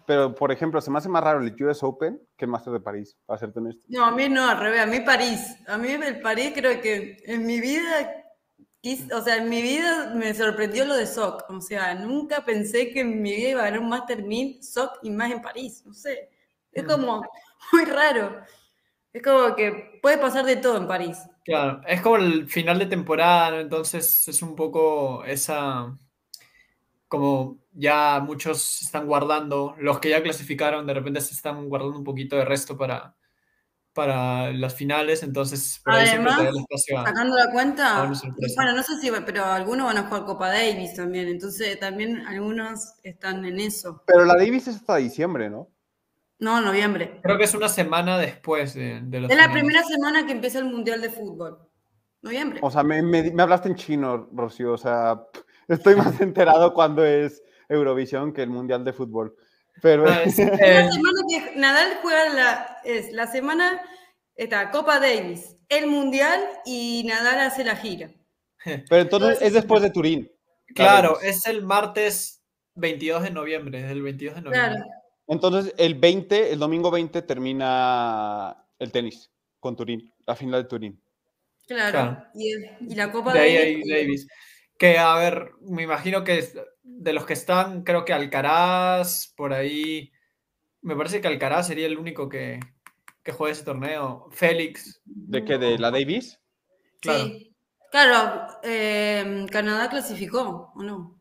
[0.08, 2.80] pero por ejemplo, se me hace más raro el US Open que el Master de
[2.80, 3.84] París, para serte honesto.
[3.90, 5.42] No, a mí no, al revés, a mí París.
[5.68, 8.21] A mí el París creo que en mi vida,
[9.14, 11.50] o sea, en mi vida me sorprendió lo de SOC.
[11.50, 15.00] O sea, nunca pensé que en mi vida iba a ganar un Master 1000 SOC
[15.04, 15.84] y más en París.
[15.86, 16.30] No sé,
[16.72, 17.24] es como
[17.72, 18.42] muy raro.
[19.14, 21.18] Es como que puede pasar de todo en París.
[21.44, 23.60] Claro, es como el final de temporada, ¿no?
[23.60, 25.98] entonces es un poco esa,
[27.08, 31.98] como ya muchos se están guardando, los que ya clasificaron de repente se están guardando
[31.98, 33.16] un poquito de resto para,
[33.94, 38.12] para las finales, entonces por ahí espacio a- Sacando la cuenta,
[38.56, 42.94] bueno, no sé si, pero algunos van a jugar Copa Davis también, entonces también algunos
[43.04, 44.04] están en eso.
[44.08, 45.70] Pero la Davis es hasta diciembre, ¿no?
[46.40, 47.20] No, noviembre.
[47.22, 50.58] Creo que es una semana después de, de los Es la primera semana que empieza
[50.60, 51.60] el Mundial de Fútbol.
[52.24, 52.60] Noviembre.
[52.64, 54.74] O sea, me, me- me hablaste en chino, Rocío.
[54.74, 55.22] O sea,
[55.68, 59.36] estoy más enterado cuando es Eurovisión que el Mundial de Fútbol.
[59.82, 63.82] Pero es, Es eh, la semana que Nadal juega la, es la semana,
[64.36, 68.12] está Copa Davis, el Mundial y Nadal hace la gira.
[68.90, 70.32] Pero entonces es después de Turín.
[70.76, 72.42] claro, es el martes
[72.76, 74.72] 22 de noviembre, es el 22 de noviembre.
[74.76, 74.86] Claro.
[75.28, 81.02] Entonces el 20, el domingo 20 termina el tenis con Turín, la final de Turín.
[81.68, 81.92] Claro.
[81.92, 82.26] Claro.
[82.36, 82.54] Y,
[82.92, 83.86] y la Copa De Davis.
[83.88, 84.28] Davis.
[84.78, 89.54] Que, a ver, me imagino que es- de los que están, creo que Alcaraz, por
[89.54, 90.12] ahí,
[90.82, 92.60] me parece que Alcaraz sería el único que,
[93.24, 94.28] que juega ese torneo.
[94.32, 95.58] Félix, ¿De qué?
[95.58, 96.40] ¿De la Davis?
[97.00, 97.26] claro.
[97.26, 97.48] Sí.
[97.92, 101.20] Claro, eh, Canadá clasificó, ¿o no?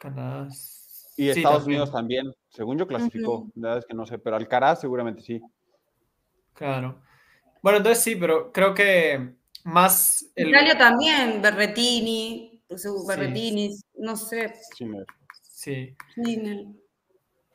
[0.00, 0.48] Canadá.
[0.48, 2.34] Y sí, Estados también, Unidos también.
[2.48, 3.50] Según yo clasificó.
[3.56, 5.42] La verdad es que no sé, pero Alcaraz seguramente sí.
[6.54, 7.02] Claro.
[7.62, 12.62] Bueno, entonces sí, pero creo que más el, Italia también, Berretini.
[13.06, 14.54] Berretini, no sé.
[14.76, 15.04] Sí, me-
[15.42, 15.96] sí.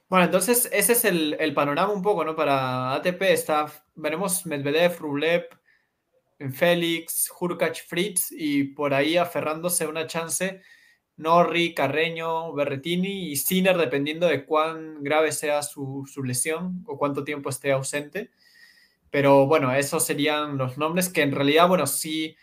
[0.09, 2.35] Bueno, entonces ese es el, el panorama un poco, ¿no?
[2.35, 5.47] Para ATP está, veremos Medvedev, Rublev,
[6.53, 10.61] Félix, Hurkacz, Fritz y por ahí aferrándose a una chance
[11.17, 17.23] Norri, Carreño, Berretini y Sinner dependiendo de cuán grave sea su, su lesión o cuánto
[17.23, 18.29] tiempo esté ausente.
[19.09, 22.35] Pero bueno, esos serían los nombres que en realidad, bueno, sí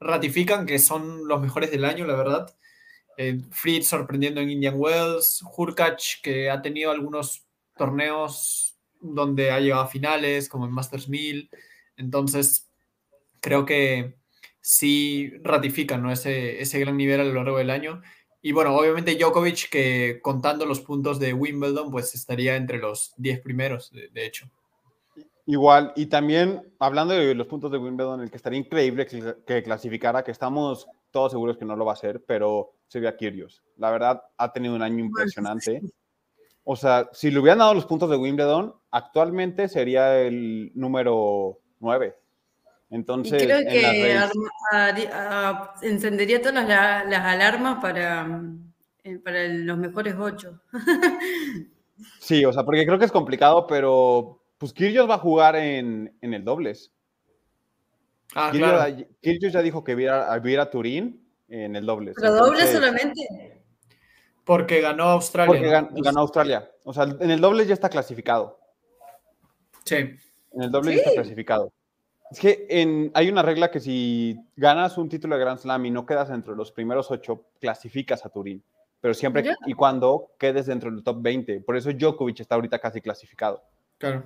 [0.00, 2.54] ratifican que son los mejores del año, la verdad.
[3.16, 7.46] Eh, Fritz sorprendiendo en Indian Wells, Hurkacz que ha tenido algunos
[7.76, 11.50] torneos donde ha llegado a finales, como en Masters 1000.
[11.96, 12.70] Entonces,
[13.40, 14.16] creo que
[14.60, 16.12] sí ratifican ¿no?
[16.12, 18.00] ese, ese gran nivel a lo largo del año.
[18.40, 23.40] Y bueno, obviamente Djokovic, que contando los puntos de Wimbledon, pues estaría entre los 10
[23.40, 24.48] primeros, de, hecho.
[25.46, 29.62] Igual, y también hablando de los puntos de Wimbledon, el que estaría increíble que, que
[29.62, 33.62] clasificara, que estamos todos seguros que no lo va a hacer, pero sería Kyrgios.
[33.78, 35.80] La verdad, ha tenido un año impresionante.
[36.64, 42.14] O sea, si le hubieran dado los puntos de Wimbledon, actualmente sería el número 9.
[42.90, 47.20] Y Entonces, creo en las que redes- arma- harí- a- encendería todas las, la- las
[47.24, 48.72] alarmas para, mm,
[49.04, 50.60] eh, para los mejores ocho.
[52.20, 56.14] sí, o sea, porque creo que es complicado, pero pues Kyrgios va a jugar en,
[56.20, 56.92] en el dobles.
[58.34, 59.06] Ah, Kyrgios, claro.
[59.20, 61.21] Kyrgios ya dijo que viera, viera a Turín
[61.52, 62.14] en el dobles.
[62.18, 63.62] Pero doble Entonces- solamente.
[64.44, 65.46] Porque ganó Australia.
[65.46, 65.72] Porque ¿no?
[65.72, 66.68] gan- ganó Australia.
[66.84, 68.58] O sea, en el doble ya está clasificado.
[69.84, 69.96] Sí.
[69.96, 71.72] En el doble ya está clasificado.
[72.30, 75.90] Es que en- hay una regla que si ganas un título de Grand Slam y
[75.90, 78.64] no quedas entre los primeros ocho, clasificas a Turín.
[79.00, 79.56] Pero siempre Mira.
[79.66, 81.60] y cuando quedes dentro del top 20.
[81.60, 83.62] Por eso Djokovic está ahorita casi clasificado.
[83.98, 84.24] Claro.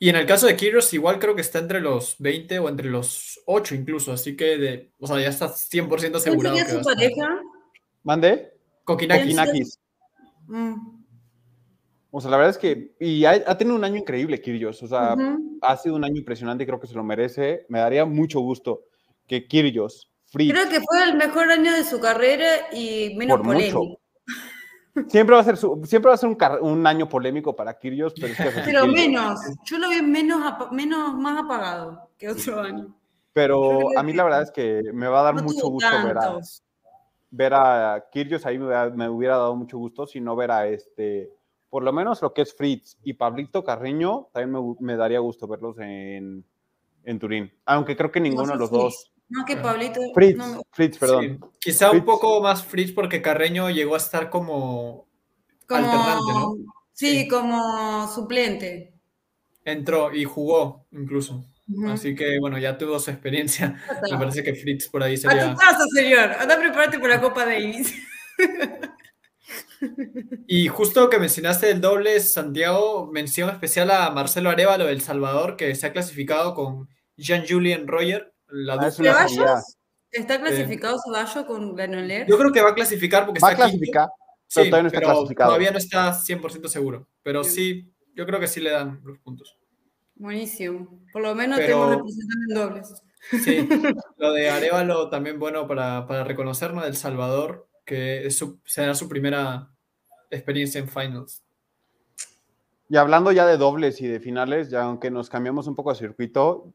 [0.00, 2.88] Y en el caso de Kyrgios, igual creo que está entre los 20 o entre
[2.88, 6.56] los 8 incluso, así que de, o sea, ya está 100% ¿Quién asegurado.
[6.56, 7.40] sería que su pareja?
[8.04, 8.52] ¿Mande?
[8.84, 9.36] Kokinakis.
[9.36, 9.66] ¿Quién.
[10.46, 10.98] Mm.
[12.10, 14.82] O sea, la verdad es que, y ha, tenido un año increíble, Kyrgios.
[14.82, 15.14] O sea,
[15.60, 17.66] ha sido un año impresionante y creo que se lo merece.
[17.68, 18.84] Me daría mucho gusto
[19.26, 20.52] que Kyrgios, Fritz.
[20.52, 24.00] Creo que fue el mejor año de su carrera y menos polémico.
[25.06, 28.34] Siempre va a ser, siempre va a ser un, año polémico para Kyrgios, pero,
[28.64, 29.38] pero menos.
[29.64, 30.40] Yo lo vi menos,
[30.72, 32.94] menos, más apagado que otro año.
[33.32, 36.40] Pero a mí la verdad es que me va a dar mucho gusto ver a,
[37.30, 41.30] ver a Kyrgios, ahí me, hubiera dado mucho gusto, si no ver a este,
[41.70, 45.78] por lo menos lo que es Fritz y Pablito Carreño, también me, daría gusto verlos
[45.78, 46.44] en,
[47.04, 49.12] en, Turín, aunque creo que ninguno de los dos.
[49.28, 50.00] No, que Pablito.
[50.14, 51.40] Fritz, Fritz perdón.
[51.60, 55.06] Quizá un poco más Fritz porque Carreño llegó a estar como,
[55.66, 56.56] como alternante, ¿no?
[56.92, 58.94] sí, como suplente.
[59.64, 61.44] Entró y jugó incluso.
[61.86, 63.78] Así que bueno, ya tuvo su experiencia.
[64.10, 65.50] Me parece que Fritz por ahí sería.
[65.50, 66.30] A tu casa, señor.
[66.38, 67.94] Anda a prepararte por la Copa Davis.
[70.46, 75.74] y justo que mencionaste el doble, Santiago, mención especial a Marcelo Arevalo del Salvador, que
[75.74, 76.88] se ha clasificado con
[77.18, 78.32] Jean-Julien Royer.
[78.50, 79.62] La ah,
[80.10, 82.26] ¿Está clasificado Ceballos con Ganoler?
[82.26, 84.08] Yo creo que va a clasificar porque va está a clasificar,
[84.54, 85.48] pero todavía no está clasificado.
[85.48, 89.58] Todavía no está 100% seguro, pero sí, yo creo que sí le dan los puntos.
[90.14, 91.00] Buenísimo.
[91.12, 93.02] Por lo menos tenemos representantes en dobles.
[93.44, 93.68] Sí,
[94.16, 98.28] lo de Arevalo también bueno para, para reconocernos del Salvador, que
[98.64, 99.70] será su primera
[100.30, 101.42] experiencia en finals.
[102.88, 105.98] Y hablando ya de dobles y de finales, ya aunque nos cambiamos un poco de
[105.98, 106.72] circuito,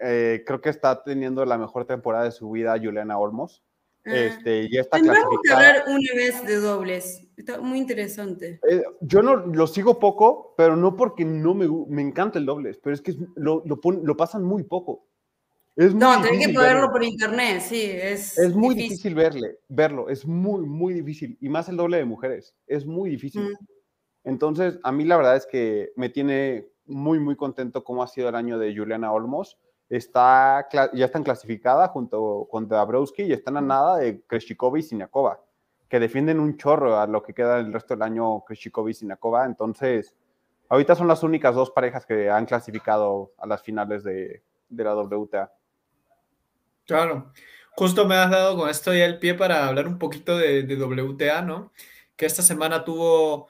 [0.00, 3.62] eh, creo que está teniendo la mejor temporada de su vida Juliana Olmos.
[4.06, 4.14] Ah.
[4.14, 7.28] Este, ya está Tendremos que hablar una vez de dobles.
[7.36, 8.60] Está muy interesante.
[8.68, 12.78] Eh, yo no lo sigo poco, pero no porque no me, me encanta el dobles,
[12.78, 15.08] pero es que lo, lo, lo, pasan muy poco.
[15.74, 17.82] Es no, tenés que verlo por internet, sí.
[17.82, 21.36] Es, es muy difícil, verle, verlo, es muy, muy difícil.
[21.40, 23.42] Y más el doble de mujeres, es muy difícil.
[23.42, 23.56] Mm.
[24.24, 28.28] Entonces, a mí la verdad es que me tiene muy, muy contento cómo ha sido
[28.28, 33.60] el año de Juliana Olmos está, ya están clasificadas junto con Dabrowski y están a
[33.60, 35.40] nada de Kreshikova y Siniakova,
[35.88, 39.44] que defienden un chorro a lo que queda el resto del año Kreshikova y Siniakova.
[39.44, 40.14] Entonces,
[40.68, 44.96] ahorita son las únicas dos parejas que han clasificado a las finales de, de la
[44.96, 45.52] WTA.
[46.86, 47.32] Claro,
[47.76, 50.76] justo me has dado con esto ya el pie para hablar un poquito de, de
[50.76, 51.72] WTA, ¿no?
[52.16, 53.48] Que esta semana tuvo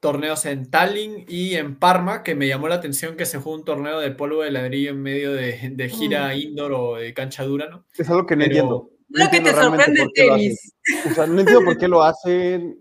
[0.00, 3.64] torneos en Tallinn y en Parma, que me llamó la atención que se jugó un
[3.64, 6.38] torneo de polvo de ladrillo en medio de, gira mm.
[6.38, 7.84] indoor o de cancha dura, ¿no?
[7.96, 8.90] Es algo que no entiendo.
[9.08, 10.74] lo que te sorprende el tenis.
[11.10, 12.78] O sea, no entiendo por qué lo hacen,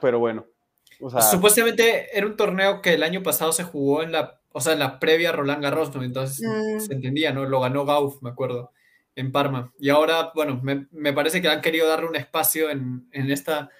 [0.00, 0.46] pero bueno.
[1.30, 4.80] Supuestamente era un torneo que el año pasado se jugó en la, o sea, en
[4.80, 6.02] la previa Roland Garros, ¿no?
[6.02, 6.80] Entonces mm.
[6.80, 7.44] se entendía, ¿no?
[7.44, 8.72] Lo ganó Gauff, me acuerdo,
[9.14, 9.72] en Parma.
[9.78, 13.70] Y ahora, bueno, me, me parece que han querido darle un espacio en, en esta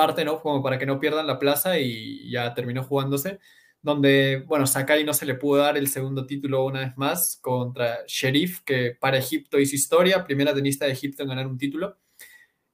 [0.00, 0.40] parte, ¿no?
[0.40, 3.38] Como para que no pierdan la plaza y ya terminó jugándose,
[3.82, 7.98] donde, bueno, Sakai no se le pudo dar el segundo título una vez más contra
[8.06, 11.98] Sheriff, que para Egipto hizo historia, primera tenista de Egipto en ganar un título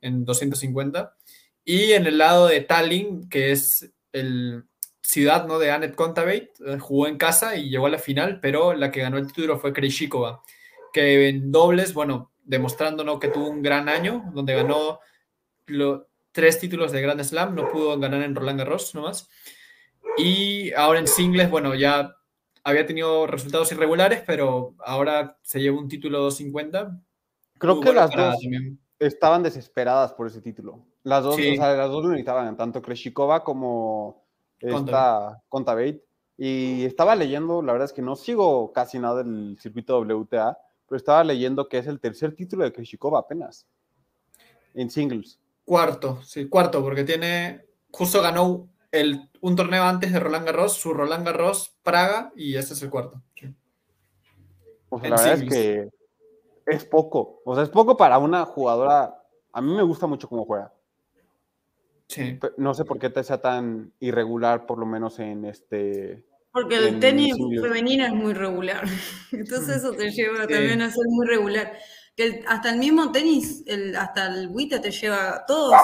[0.00, 1.16] en 250.
[1.64, 4.62] Y en el lado de Tallinn, que es el
[5.02, 5.58] ciudad ¿no?
[5.58, 9.00] de Anet Kontaveit, eh, jugó en casa y llegó a la final, pero la que
[9.00, 10.44] ganó el título fue Krejcikova,
[10.92, 15.00] que en dobles, bueno, demostrando que tuvo un gran año, donde ganó
[15.66, 16.06] lo,
[16.36, 19.30] tres títulos de Grand Slam, no pudo ganar en Roland Garros nomás.
[20.18, 22.14] Y ahora en singles, bueno, ya
[22.62, 27.00] había tenido resultados irregulares, pero ahora se lleva un título 250.
[27.56, 28.36] Creo que las dos
[28.98, 30.84] estaban desesperadas por ese título.
[31.04, 34.26] Las dos, las dos lo necesitaban, tanto Kreshikova como
[34.58, 36.02] esta Contaveit.
[36.36, 40.96] Y estaba leyendo, la verdad es que no sigo casi nada del circuito WTA, pero
[40.98, 43.66] estaba leyendo que es el tercer título de Kreshikova apenas
[44.74, 45.40] en singles.
[45.66, 50.94] Cuarto, sí, cuarto, porque tiene, justo ganó el, un torneo antes de Roland Garros, su
[50.94, 53.20] Roland Garros Praga, y este es el cuarto.
[54.92, 55.88] la verdad es que
[56.66, 59.20] es poco, o sea, es poco para una jugadora,
[59.52, 60.72] a mí me gusta mucho cómo juega.
[62.06, 62.38] Sí.
[62.56, 66.24] No sé por qué te sea tan irregular, por lo menos en este...
[66.52, 68.84] Porque el tenis femenino es muy regular,
[69.32, 71.72] entonces eso te lleva también a ser muy regular
[72.46, 75.74] hasta el mismo tenis, el, hasta el WITA te lleva, todos,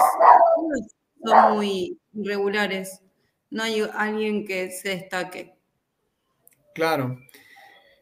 [1.23, 3.01] son muy regulares.
[3.49, 5.55] No hay alguien que se destaque.
[6.73, 7.19] Claro.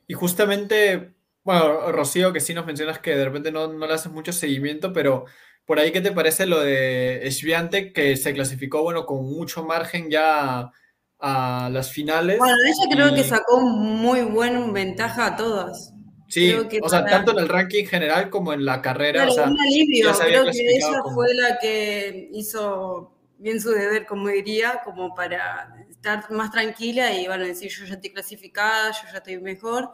[0.08, 1.14] Y justamente,
[1.44, 4.94] bueno, Rocío, que sí nos mencionas que de repente no, no le haces mucho seguimiento,
[4.94, 5.26] pero
[5.66, 10.10] por ahí, ¿qué te parece lo de Sviante, que se clasificó, bueno, con mucho margen
[10.10, 10.72] ya
[11.20, 12.40] a, las finales?
[12.40, 15.94] Bueno, ella creo que sacó muy buena ventaja a todas.
[16.32, 19.28] Sí, o sea, tanto en el ranking general como en la carrera.
[19.28, 24.30] o sea, un alivio, creo que ella fue la que hizo bien su deber, como
[24.30, 29.18] diría, como para estar más tranquila y bueno, decir yo ya estoy clasificada, yo ya
[29.18, 29.90] estoy mejor,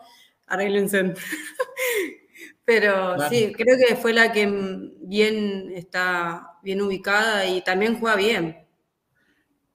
[0.45, 1.15] arreglense.
[2.65, 4.47] Pero sí, creo que fue la que
[5.01, 8.67] bien está bien ubicada y también juega bien.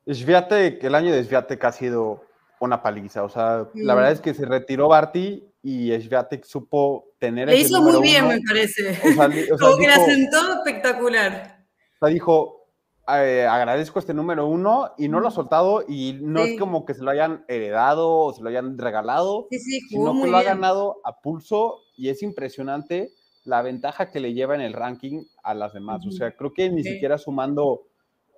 [0.06, 2.24] Sviatek, el año de Sviatek ha sido
[2.60, 3.24] una paliza.
[3.24, 7.48] O sea, la verdad es que se retiró Barty y Sviatek supo tener.
[7.48, 8.98] Le hizo muy bien, me parece.
[9.60, 11.64] Como que la sentó espectacular.
[12.00, 12.62] O sea, dijo:
[13.08, 16.94] eh, agradezco este número uno y no lo ha soltado y no es como que
[16.94, 19.48] se lo hayan heredado o se lo hayan regalado,
[19.88, 23.10] sino que lo ha ganado a pulso y es impresionante
[23.44, 26.06] la ventaja que le lleva en el ranking a las demás.
[26.06, 27.88] O sea, creo que ni siquiera sumando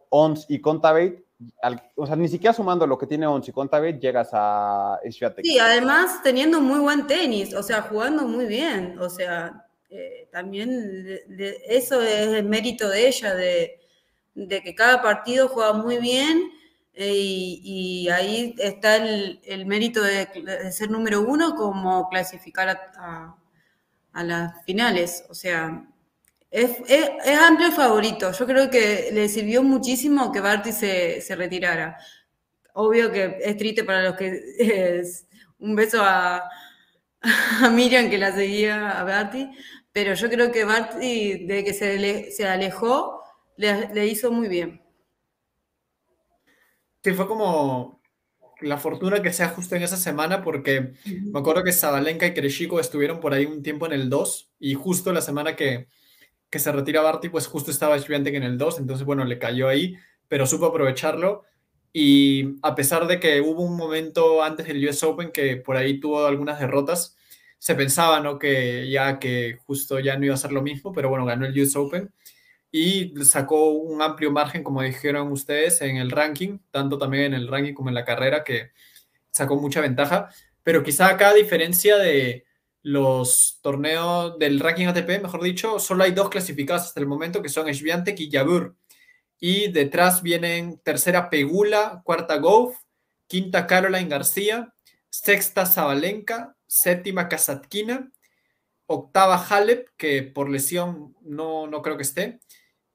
[0.09, 0.61] ONS y
[1.97, 5.45] O sea, ni siquiera sumando lo que tiene y Contavate, llegas a Sviatek.
[5.45, 8.99] Sí, además teniendo muy buen tenis, o sea, jugando muy bien.
[9.01, 11.21] O sea, eh, también
[11.69, 13.81] eso es el mérito de ella, de,
[14.35, 16.51] que cada partido juega muy bien.
[16.97, 23.37] Eh, y, ahí está el, mérito de, ser número uno como clasificar a
[24.15, 25.25] a las finales.
[25.29, 25.87] O sea,
[26.55, 28.31] es, amplio favorito.
[28.31, 31.99] Yo creo que le sirvió muchísimo que Barty se, retirara.
[32.75, 35.27] Obvio que es triste para los que es
[35.59, 36.49] un beso a,
[37.23, 39.51] a Miriam que la seguía a Barty,
[39.93, 43.21] pero yo creo que Barty, de que se, se alejó,
[43.57, 44.81] le, le hizo muy bien.
[47.03, 48.01] Sí, fue como
[48.61, 52.79] la fortuna que sea justo en esa semana, porque me acuerdo que Zabalenka y Kreshiko
[52.79, 55.89] estuvieron por ahí un tiempo en el 2, y justo la semana que,
[56.55, 59.67] que se retira Barty, pues justo estaba Sviatek en el 2, entonces bueno, le cayó
[59.67, 59.97] ahí,
[60.29, 61.43] pero supo aprovecharlo.
[61.93, 65.99] Y a pesar de que hubo un momento antes del US Open que por ahí
[65.99, 67.17] tuvo algunas derrotas,
[67.59, 68.39] se pensaba, ¿no?
[68.39, 71.61] Que ya que justo ya no iba a ser lo mismo, pero bueno, ganó el
[71.61, 72.13] US Open
[72.71, 77.49] y sacó un amplio margen, como dijeron ustedes, en el ranking, tanto también en el
[77.49, 78.71] ranking como en la carrera, que
[79.33, 80.29] sacó mucha ventaja.
[80.63, 82.45] Pero quizá acá, a diferencia de
[82.85, 87.49] los torneos del ranking ATP, mejor dicho, solo hay dos clasificados hasta el momento, que
[87.49, 88.77] son Sviantek y Jabur.
[89.41, 92.77] Y detrás vienen tercera Pegula, cuarta Gouff,
[93.27, 94.75] quinta Caroline García,
[95.09, 98.13] sexta Zabalenka, séptima Kasatkina,
[98.85, 102.41] octava Halep, que por lesión no, no creo que esté,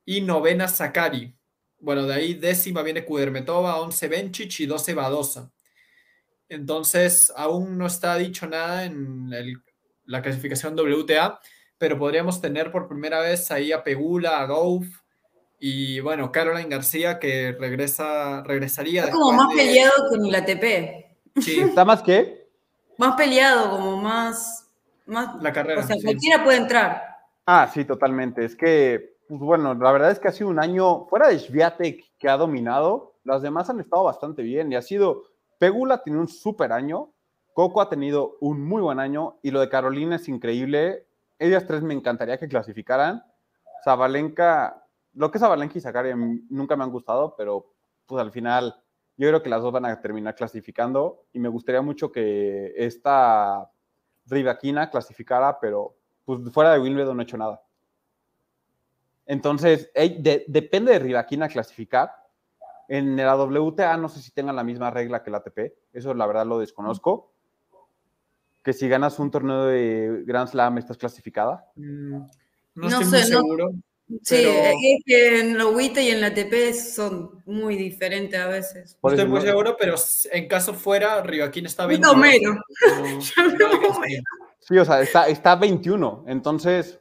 [0.05, 1.35] y novena Sakari.
[1.79, 5.51] Bueno, de ahí décima viene Kudermetova, 11 Benchich y 12 Badosa.
[6.47, 9.33] Entonces, aún no está dicho nada en
[10.09, 11.39] la clasificación WTA,
[11.77, 14.85] pero podríamos tener por primera vez ahí a Pegula, a Gouff
[15.59, 19.05] y bueno, Caroline García que regresa, regresaría.
[19.05, 21.41] Está como más peleado con el ATP.
[21.41, 21.59] Sí.
[21.61, 22.49] ¿Está más qué?
[22.97, 24.67] Más peleado, como más,
[25.05, 25.41] más.
[25.41, 25.81] La carrera.
[25.81, 27.01] O sea, cualquiera puede entrar.
[27.45, 28.43] Ah, sí, totalmente.
[28.43, 32.17] Es que pues bueno, la verdad es que ha sido un año fuera de Sviatek
[32.17, 35.21] que ha dominado, las demás han estado bastante bien y ha sido,
[35.59, 37.13] Pegula tiene un súper año,
[37.53, 41.07] Coco ha tenido un muy buen año y lo de Carolina es increíble.
[41.37, 43.23] Ellas tres me encantaría que clasificaran.
[43.83, 47.73] Zabalenka, lo que es Zabalenka y Zakaria nunca me han gustado, pero
[48.05, 48.75] pues al final
[49.17, 53.69] yo creo que las dos van a terminar clasificando y me gustaría mucho que esta
[54.25, 57.61] Rivaquina clasificara, pero pues fuera de Wimbledon no he hecho nada.
[59.25, 59.91] Entonces,
[60.47, 62.11] depende de Rivaquina clasificar.
[62.87, 66.25] En la WTA no sé si tengan la misma regla que la ATP, eso la
[66.25, 67.33] verdad lo desconozco.
[68.63, 71.65] Que si ganas un torneo de Grand Slam estás clasificada.
[71.75, 72.21] Mm,
[72.75, 73.71] no, estoy muy seguro.
[74.23, 78.97] Sí, es que en la WTA y en la ATP son muy diferentes a veces.
[79.03, 79.95] No estoy muy seguro, pero
[80.31, 82.15] en caso fuera, Rivaquina está 21.
[82.15, 83.21] No,
[84.59, 86.25] sí, o sea, está, está 21.
[86.27, 86.99] Entonces,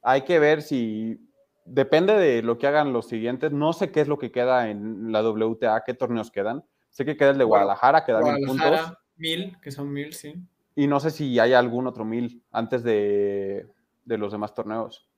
[0.00, 1.20] hay que ver si
[1.66, 3.52] depende de lo que hagan los siguientes.
[3.52, 6.64] No sé qué es lo que queda en la WTA, qué torneos quedan.
[6.88, 8.92] Sé que queda el de Guadalajara, que da mil puntos.
[9.16, 10.34] Mil, que son mil, sí.
[10.74, 13.66] Y no sé si hay algún otro mil antes de,
[14.06, 15.08] los demás torneos.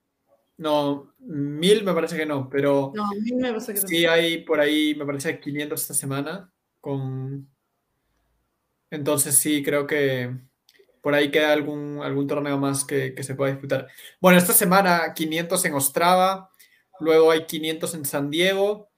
[0.57, 2.92] No, mil me parece que no, pero.
[2.94, 3.88] No, mil me parece que no.
[3.88, 6.52] Sí, hay por ahí, me parece 500 esta semana.
[6.80, 7.48] Con.
[8.90, 10.30] Entonces sí, creo que
[11.00, 13.88] por ahí queda algún, algún torneo más que, se pueda disputar.
[14.20, 16.50] Bueno, esta semana 500 en Ostrava,
[16.98, 18.88] luego hay 500 en San Diego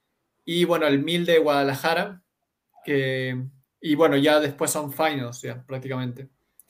[0.44, 2.22] y bueno, el 1000 de Guadalajara,
[2.86, 6.28] y bueno, ya después son finals, ya prácticamente.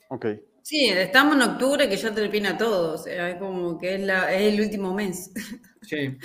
[0.09, 0.25] Ok.
[0.61, 4.33] Sí, estamos en octubre que ya termina todo, o sea, es como que es, la,
[4.33, 5.31] es el último mes.
[5.81, 6.17] Sí.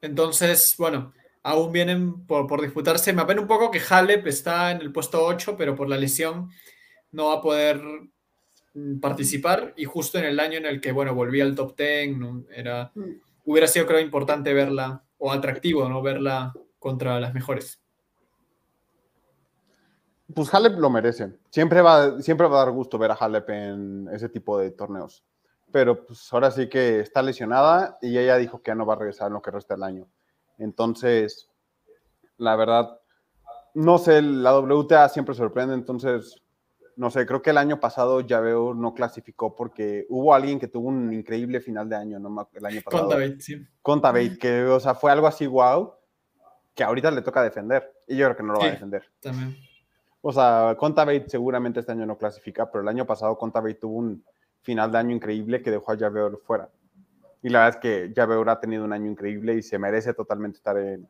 [0.00, 1.12] Entonces, bueno,
[1.42, 3.12] aún vienen por, por disputarse.
[3.12, 6.48] Me apena un poco que Halep está en el puesto 8, pero por la lesión
[7.12, 7.82] no va a poder
[8.72, 12.16] mm, participar y justo en el año en el que, bueno, volví al top 10,
[12.54, 13.02] era, mm.
[13.44, 16.00] hubiera sido, creo, importante verla, o atractivo, ¿no?
[16.00, 17.83] Verla contra las mejores.
[20.32, 21.38] Pues Halep lo merece.
[21.50, 25.24] Siempre va, siempre va a dar gusto ver a Halep en ese tipo de torneos.
[25.70, 28.98] Pero pues ahora sí que está lesionada y ella dijo que ya no va a
[28.98, 30.06] regresar en lo que resta del año.
[30.58, 31.50] Entonces,
[32.38, 32.98] la verdad,
[33.74, 36.42] no sé, la WTA siempre sorprende, entonces,
[36.96, 40.68] no sé, creo que el año pasado ya veo no clasificó porque hubo alguien que
[40.68, 42.48] tuvo un increíble final de año, ¿no?
[42.54, 43.02] El año pasado.
[43.02, 43.66] Contaveit, sí.
[43.82, 45.92] Contaveit, que, o sea, fue algo así wow,
[46.72, 47.92] que ahorita le toca defender.
[48.06, 49.04] Y yo creo que no lo va a defender.
[49.20, 49.56] También.
[50.26, 54.24] O sea, Contaveit seguramente este año no clasifica, pero el año pasado Contaveit tuvo un
[54.62, 56.70] final de año increíble que dejó a Javeur fuera.
[57.42, 60.56] Y la verdad es que Javeur ha tenido un año increíble y se merece totalmente
[60.56, 61.06] estar en,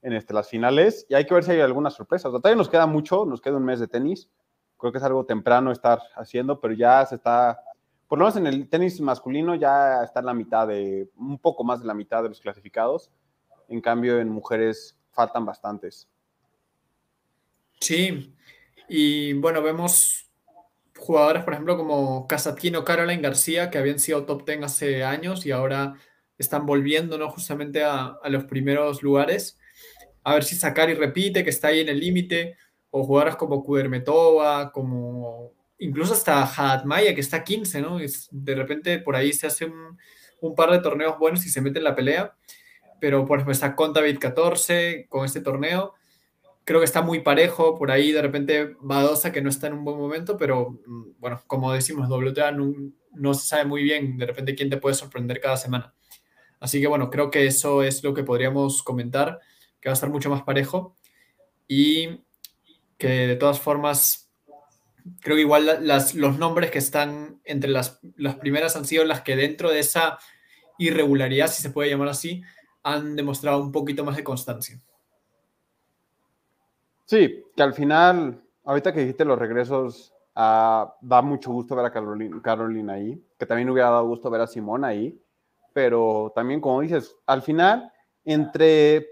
[0.00, 2.30] en este, las finales y hay que ver si hay alguna sorpresa.
[2.30, 4.30] todavía nos queda mucho, nos queda un mes de tenis.
[4.78, 7.62] Creo que es algo temprano estar haciendo, pero ya se está,
[8.08, 11.62] por lo menos en el tenis masculino ya está en la mitad de, un poco
[11.62, 13.10] más de la mitad de los clasificados.
[13.68, 16.08] En cambio, en mujeres faltan bastantes.
[17.80, 18.36] Sí,
[18.88, 20.30] y bueno, vemos
[20.96, 25.50] jugadores, por ejemplo, como Casatino, Caroline García, que habían sido top 10 hace años y
[25.50, 25.94] ahora
[26.38, 27.30] están volviendo ¿no?
[27.30, 29.58] justamente a, los primeros lugares
[30.24, 32.56] a ver si sacar y repite, que está ahí en el límite,
[32.90, 38.00] o jugadoras como Kudermetova, como incluso hasta Hadmaya, que está 15, ¿no?
[38.00, 41.78] Es, de repente por ahí se hace un, par de torneos buenos y se mete
[41.78, 42.36] en la pelea,
[43.00, 45.94] pero por ejemplo está Contavit 14 con este torneo,
[46.70, 49.84] creo que está muy parejo, por ahí de repente Badosa que no está en un
[49.84, 52.72] buen momento, pero mm, bueno, como decimos, WTA no,
[53.12, 55.92] no se sabe muy bien de repente quién te puede sorprender cada semana.
[56.60, 59.40] Así que bueno, creo que eso es lo que podríamos comentar
[59.80, 60.94] que va a estar mucho más parejo
[61.66, 62.20] y
[62.96, 64.30] que de todas formas
[65.22, 69.22] creo que igual las, los nombres que están entre las, las primeras han sido las
[69.22, 70.18] que dentro de esa
[70.78, 72.42] irregularidad, si se puede llamar así,
[72.84, 74.80] han demostrado un poquito más de constancia.
[77.10, 81.90] Sí, que al final, ahorita que dijiste los regresos, uh, da mucho gusto ver a
[81.90, 85.20] Carolina, ahí, que también hubiera dado gusto ver a Simón ahí,
[85.72, 87.92] pero también como dices, al final,
[88.24, 89.08] entre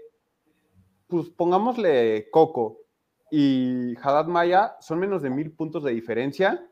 [1.07, 2.77] pues pongámosle Coco
[3.29, 6.65] y Haddad Maya, son menos de mil puntos de diferencia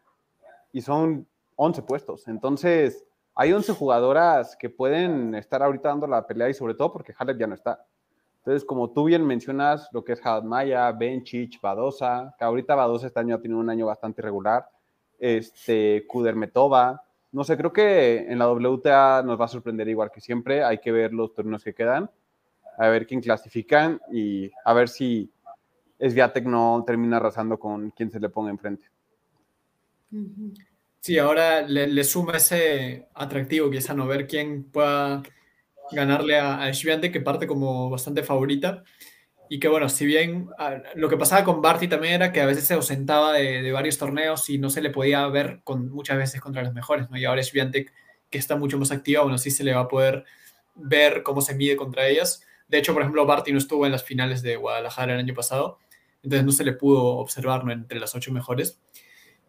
[0.71, 2.30] y son 11 puestos.
[2.30, 3.05] Entonces,
[3.36, 7.38] hay 11 jugadoras que pueden estar ahorita dando la pelea y sobre todo porque Halep
[7.38, 7.86] ya no está.
[8.47, 13.19] Entonces, como tú bien mencionas, lo que es Maya, Benchich, Badosa, que ahorita Badosa este
[13.19, 14.69] año ha tenido un año bastante regular,
[15.19, 20.21] este, Kudermetova, no sé, creo que en la WTA nos va a sorprender igual que
[20.21, 22.09] siempre, hay que ver los turnos que quedan
[22.77, 25.29] a ver quién clasifican y a ver si
[25.99, 28.87] Sviatek no termina arrasando con quien se le ponga enfrente.
[31.01, 35.21] Sí, ahora le, suma ese atractivo que es a no ver quién pueda
[35.91, 38.83] ganarle a, a que parte como bastante favorita.
[39.49, 40.49] Y que bueno, si bien
[40.95, 44.49] lo que pasaba con Barty también era que a veces se ausentaba de, varios torneos
[44.49, 47.17] y no se le podía ver con, muchas veces contra los mejores, ¿no?
[47.17, 47.93] Y ahora Sviatek,
[48.29, 50.25] que está mucho más activa, bueno, sí se le va a poder
[50.75, 52.43] ver cómo se mide contra ellas.
[52.67, 55.79] De hecho, por ejemplo, Barty no estuvo en las finales de Guadalajara el año pasado,
[56.23, 58.81] entonces no se le pudo observar entre las ocho mejores.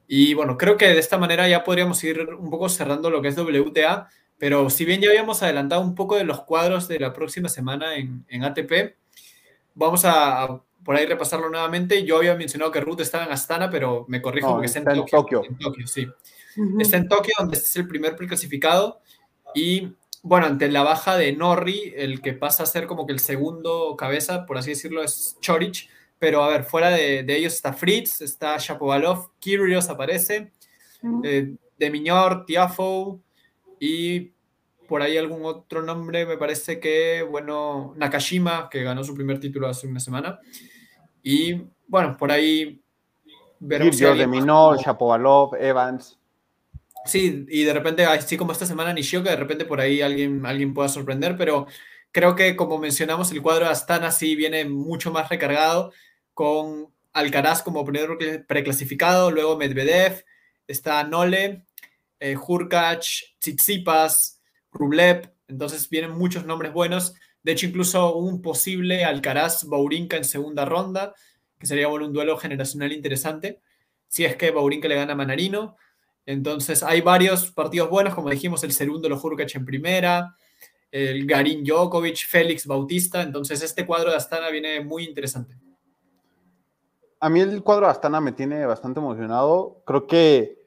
[0.07, 3.28] Y bueno, creo que de esta manera ya podríamos ir un poco cerrando lo que
[3.28, 4.09] es WTA,
[4.39, 7.97] pero si bien ya habíamos adelantado un poco de los cuadros de la próxima semana
[7.97, 8.95] en, ATP,
[9.74, 12.05] vamos a, por ahí repasarlo nuevamente.
[12.05, 15.43] Yo había mencionado que Ruth estaba en Astana, pero me corrijo porque está, en, Tokio.
[15.45, 16.07] En Tokio, sí.
[16.78, 19.01] Está en Tokio, donde es el primer preclasificado.
[19.55, 19.89] Y
[20.22, 23.97] bueno, ante la baja de Norri, el que pasa a ser como que el segundo
[23.97, 25.89] cabeza, por así decirlo, es Chorich.
[26.20, 30.53] Pero a ver, fuera de, ellos está Fritz, está Shapovalov, Kyrgios aparece,
[31.22, 33.20] eh, de Miñor, Tiafo
[33.81, 34.33] y
[34.89, 39.68] por ahí algún otro nombre, me parece que, bueno, Nakashima, que ganó su primer título
[39.68, 40.41] hace una semana.
[41.22, 42.81] Y bueno, por ahí
[43.61, 43.97] veremos.
[43.97, 46.18] Kyrgios, de Minor, Shapovalov, Evans.
[47.05, 50.74] Sí, y de repente, así como esta semana Nishioka, de repente por ahí alguien, alguien
[50.74, 51.66] pueda sorprender, pero
[52.12, 55.93] creo que como mencionamos, el cuadro de Astana sí viene mucho más recargado
[56.35, 58.16] con Alcaraz como primero
[58.47, 60.24] preclasificado, luego Medvedev,
[60.66, 61.64] está Nole,
[62.21, 62.37] eh,
[63.39, 64.43] Tsitsipas,
[64.73, 67.14] Rublev, entonces vienen muchos nombres buenos.
[67.43, 71.14] De hecho, incluso un posible Alcaraz-Baurinka en segunda ronda,
[71.59, 73.61] que sería un duelo generacional interesante.
[74.09, 75.77] Si es que Baurinka le gana a Manarino.
[76.27, 80.37] Entonces hay varios partidos buenos, como dijimos, el segundo lo Hurkacz en primera,
[80.91, 83.23] el Garín Djokovic, Félix Bautista.
[83.23, 85.57] Entonces este cuadro de Astana viene muy interesante.
[87.21, 89.83] A mí el cuadro de Astana me tiene bastante emocionado.
[89.87, 90.58] Creo que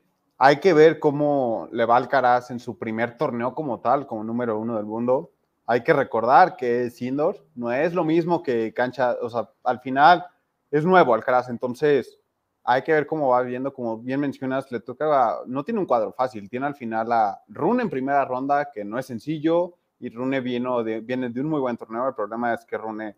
[0.43, 4.57] hay que ver cómo le va Alcaraz en su primer torneo como tal, como número
[4.57, 5.33] uno del mundo.
[5.67, 9.81] Hay que recordar que es indoor, no es lo mismo que cancha, o sea, al
[9.81, 10.25] final
[10.71, 12.17] es nuevo Alcaraz, entonces
[12.63, 16.11] hay que ver cómo va viendo, como bien mencionas, le toca, no tiene un cuadro
[16.11, 20.41] fácil, tiene al final a Rune en primera ronda, que no es sencillo, y Rune
[20.41, 23.15] viene de, viene de un muy buen torneo, el problema es que Rune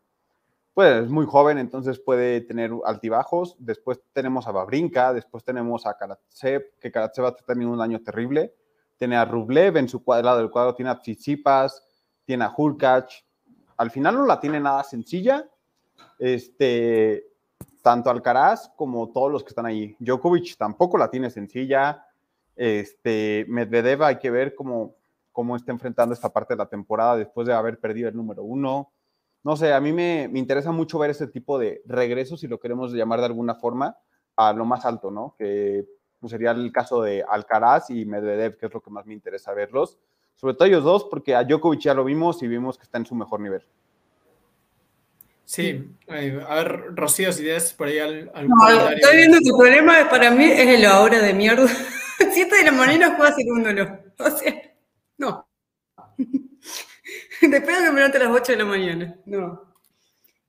[0.73, 5.95] pues, es muy joven, entonces puede tener altibajos, después tenemos a Babrinka, después tenemos a
[5.95, 8.53] Karatsev, que Karatsev ha tenido un año terrible,
[8.97, 11.85] tiene a Rublev en su cuadrado del cuadro, tiene a Tsitsipas,
[12.25, 13.11] tiene a Hulkach,
[13.77, 15.47] al final no la tiene nada sencilla,
[16.17, 17.27] este,
[17.83, 19.95] tanto Alcaraz como todos los que están ahí.
[19.99, 22.07] Djokovic tampoco la tiene sencilla.
[22.55, 24.95] Este, Medvedev hay que ver cómo,
[25.31, 28.92] cómo está enfrentando esta parte de la temporada después de haber perdido el número uno.
[29.43, 32.59] No sé, a mí me, me interesa mucho ver ese tipo de regresos, si lo
[32.59, 33.97] queremos llamar de alguna forma,
[34.35, 35.35] a lo más alto, ¿no?
[35.37, 35.85] Que
[36.19, 39.53] pues, sería el caso de Alcaraz y Medvedev, que es lo que más me interesa
[39.53, 39.99] verlos.
[40.35, 43.05] Sobre todo ellos dos, porque a Djokovic ya lo vimos y vimos que está en
[43.05, 43.63] su mejor nivel.
[45.45, 50.31] Sí, a ver, Rocío, si tienes por ahí algún no, Estoy viendo tu problema, para
[50.31, 51.67] mí es el ahora de mierda.
[52.31, 53.99] Siete de la mañana juega segundo no.
[54.19, 54.72] O sea.
[57.51, 59.15] Después de que me levante a las 8 de la mañana.
[59.25, 59.73] No.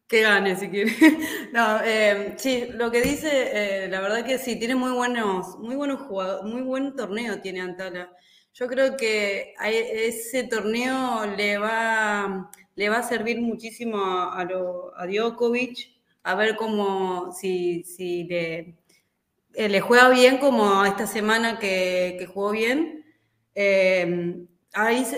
[0.06, 0.92] Que gane si quiere.
[1.52, 5.76] No, eh, sí, lo que dice, eh, la verdad que sí, tiene muy buenos, muy
[5.76, 8.10] buenos jugadores, muy buen torneo tiene Antala.
[8.52, 15.90] Yo creo que a ese torneo le va le va a servir muchísimo a, Djokovic,
[16.22, 18.76] a ver cómo, si, si le,
[19.54, 23.04] eh, le, juega bien como esta semana que, jugó bien.
[23.54, 24.46] Eh,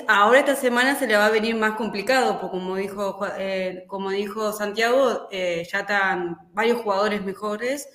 [0.08, 4.10] ahora esta semana se le va a venir más complicado, porque como dijo, eh, como
[4.10, 7.88] dijo Santiago, ya están varios jugadores mejores,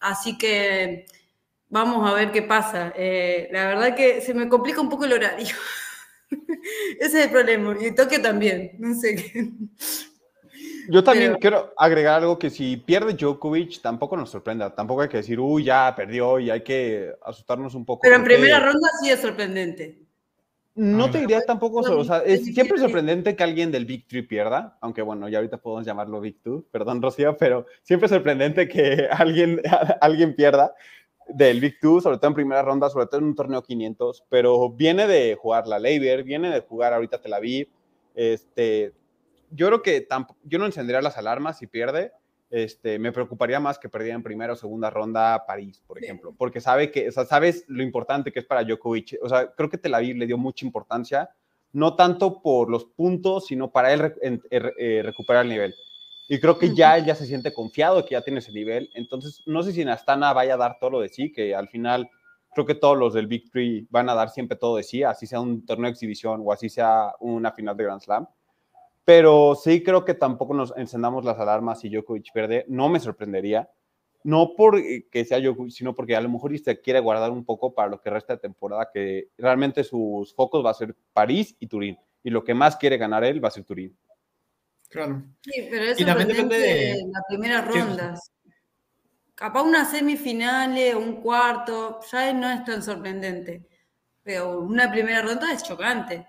[0.00, 1.06] así que
[1.68, 2.92] vamos a ver qué pasa.
[2.96, 5.56] la verdad que se me complica un poco el horario.
[7.00, 7.76] Ese es el problema.
[7.80, 8.72] Y Tokio también.
[8.78, 9.50] No sé qué.
[10.90, 14.74] Yo también quiero agregar algo que si pierde Djokovic, tampoco nos sorprenda.
[14.74, 18.00] Tampoco hay que decir, uy, ya perdió y hay que asustarnos un poco.
[18.02, 20.07] Pero en primera ronda sí es sorprendente.
[20.78, 24.78] No te diría tampoco, o sea, es siempre sorprendente que alguien del Big Three pierda,
[24.80, 29.08] aunque bueno, ya ahorita podemos llamarlo Big Two, perdón Rocío, pero siempre es sorprendente que
[29.10, 29.60] alguien,
[30.00, 30.72] alguien pierda
[31.26, 34.70] del Big Two, sobre todo en primera ronda, sobre todo en un torneo 500, pero
[34.70, 37.68] viene de jugar la Leiber, viene de jugar ahorita Tel Aviv.
[38.14, 38.92] Este,
[39.50, 40.06] yo creo que
[40.44, 42.12] yo no encendería las alarmas si pierde.
[42.50, 46.62] Este, me preocuparía más que perdiera en primera o segunda ronda París, por ejemplo, porque
[46.62, 49.18] sabe que, o sea, sabes lo importante que es para Djokovic.
[49.22, 51.28] O sea, creo que Tel Aviv le dio mucha importancia,
[51.72, 55.74] no tanto por los puntos, sino para él eh, recuperar el nivel.
[56.30, 58.90] Y creo que ya él ya se siente confiado que ya tiene ese nivel.
[58.94, 61.68] Entonces, no sé si en Astana vaya a dar todo lo de sí, que al
[61.68, 62.10] final
[62.54, 65.26] creo que todos los del Big Three van a dar siempre todo de sí, así
[65.26, 68.26] sea un torneo de exhibición o así sea una final de Grand Slam.
[69.08, 72.66] Pero sí creo que tampoco nos encendamos las alarmas si Djokovic pierde.
[72.68, 73.70] No me sorprendería.
[74.22, 77.88] No porque sea Djokovic, sino porque a lo mejor se quiere guardar un poco para
[77.88, 81.98] lo que resta de temporada, que realmente sus focos va a ser París y Turín.
[82.22, 83.96] Y lo que más quiere ganar él va a ser Turín.
[84.90, 85.22] Claro.
[85.40, 88.30] Sí, pero eso también depende de las primeras rondas.
[89.34, 93.66] Capaz una semifinal o un cuarto, ya no es tan sorprendente.
[94.22, 96.26] Pero una primera ronda es chocante.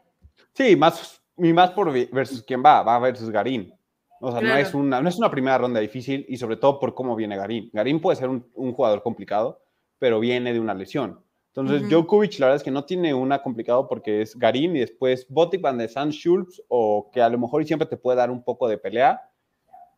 [0.54, 3.74] Sí, más, y más por versus quién va, va versus Garín.
[4.22, 6.94] O sea, no, es una, no es una primera ronda difícil y sobre todo por
[6.94, 7.70] cómo viene Garín.
[7.72, 9.62] Garín puede ser un, un jugador complicado,
[9.98, 11.22] pero viene de una lesión.
[11.56, 15.26] Entonces, Djokovic, la verdad es que no tiene una complicado porque es Garín y después
[15.30, 18.44] Botic Van de San Schultz, o que a lo mejor siempre te puede dar un
[18.44, 19.22] poco de pelea,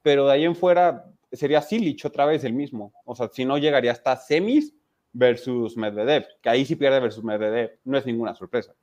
[0.02, 2.94] pero de ahí en fuera sería Silic otra vez el mismo.
[3.06, 4.74] O sea, si no llegaría hasta semis
[5.14, 8.74] versus Medvedev, que ahí si pierde versus Medvedev, no es ninguna sorpresa.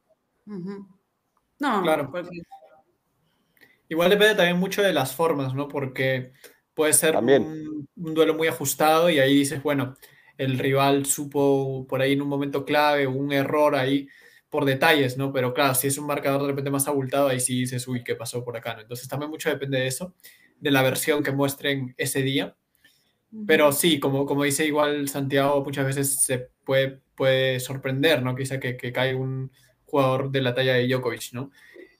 [1.60, 2.12] No, claro.
[3.88, 5.66] Igual depende también mucho de las formas, ¿no?
[5.68, 6.32] Porque
[6.74, 9.96] puede ser un, un, duelo muy ajustado y ahí dices, bueno,
[10.36, 14.08] el rival supo por ahí en un momento clave, un error ahí
[14.50, 15.32] por detalles, ¿no?
[15.32, 18.14] Pero claro, si es un marcador de repente más abultado, ahí sí dices, uy, ¿qué
[18.14, 18.74] pasó por acá?
[18.74, 18.80] ¿no?
[18.80, 20.14] Entonces también mucho depende de eso,
[20.60, 22.56] de la versión que muestren ese día.
[23.46, 28.34] Pero sí, como, como dice igual Santiago, muchas veces se puede, puede sorprender, ¿no?
[28.34, 29.50] Quizá que, que cae un
[29.90, 31.50] jugador de la talla de Djokovic, ¿no?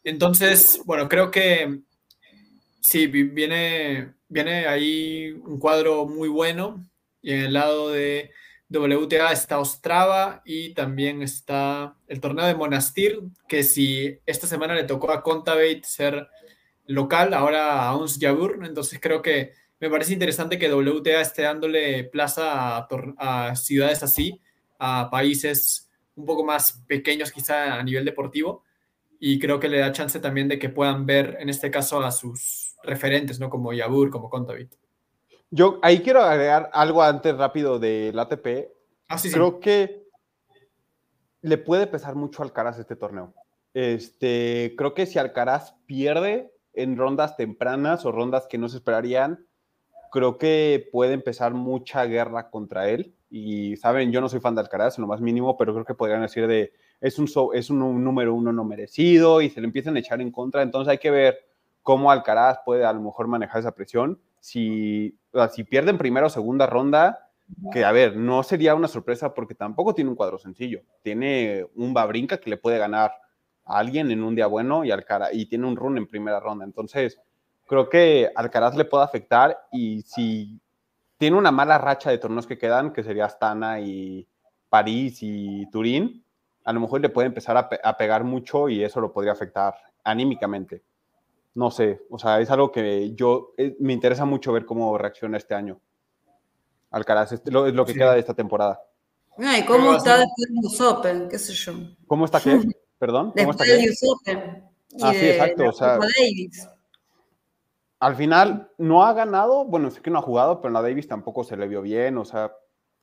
[0.04, 1.80] Entonces, bueno, creo que
[2.80, 6.84] sí, viene, viene ahí un cuadro muy bueno
[7.20, 8.30] y en el lado de
[8.70, 14.84] WTA está Ostrava y también está el torneo de Monastir, que si esta semana le
[14.84, 16.28] tocó a Contaveit ser
[16.86, 22.04] local, ahora a Ons Jabur, entonces creo que me parece interesante que WTA esté dándole
[22.04, 22.86] plaza
[23.18, 24.40] a, ciudades así,
[24.78, 25.87] a países
[26.18, 28.64] un poco más pequeños quizá a nivel deportivo,
[29.20, 32.10] y creo que le da chance también de que puedan ver en este caso a
[32.10, 33.48] sus referentes, ¿no?
[33.50, 34.74] Como Yabur, como Contaveit.
[35.50, 38.68] Yo ahí quiero agregar algo antes rápido del ATP.
[39.08, 39.34] Ah, sí, sí.
[39.34, 40.06] Creo que
[41.40, 43.32] le puede pesar mucho a Alcaraz este torneo.
[43.74, 49.46] Este, creo que si Alcaraz pierde en rondas tempranas o rondas que no se esperarían,
[50.10, 53.14] creo que puede empezar mucha guerra contra él.
[53.30, 55.94] Y saben, yo no soy fan de Alcaraz en lo más mínimo, pero creo que
[55.94, 59.96] podrían decir de es un, es un, número uno no merecido y se le empiezan
[59.96, 60.62] a echar en contra.
[60.62, 61.38] Entonces hay que ver
[61.82, 64.20] cómo Alcaraz puede a lo mejor manejar esa presión.
[64.40, 65.18] Si,
[65.52, 67.30] si pierde en primera o segunda ronda,
[67.72, 70.82] que a ver, no sería una sorpresa porque tampoco tiene un cuadro sencillo.
[71.02, 73.12] Tiene un Babrinca que le puede ganar
[73.64, 76.64] a alguien en un día bueno y, Alcaraz, y tiene un run en primera ronda.
[76.64, 77.20] Entonces,
[77.66, 80.60] creo que Alcaraz le puede afectar y si
[81.18, 84.26] tiene una mala racha de torneos que quedan, que sería Astana y
[84.68, 86.24] París y Turín,
[86.64, 90.82] a lo mejor le puede empezar a, pegar mucho y eso lo podría afectar anímicamente.
[91.54, 95.38] No sé, o sea, es algo que yo eh, me interesa mucho ver cómo reacciona
[95.38, 95.80] este año.
[96.90, 98.80] Alcaraz, es lo, lo que queda de esta temporada.
[99.38, 101.28] ¿Y cómo está después del US Open?
[101.28, 101.72] ¿Qué sé yo?
[102.06, 102.60] ¿Cómo está qué?
[102.98, 103.32] Perdón.
[103.32, 104.64] ¿Cómo después del US Open.
[105.02, 105.68] ah, sí, exacto.
[105.68, 106.68] O sea, Davis
[108.00, 111.08] al final no ha ganado, bueno, sé que no ha jugado, pero en la Davis
[111.08, 112.52] tampoco se le vio bien, o sea,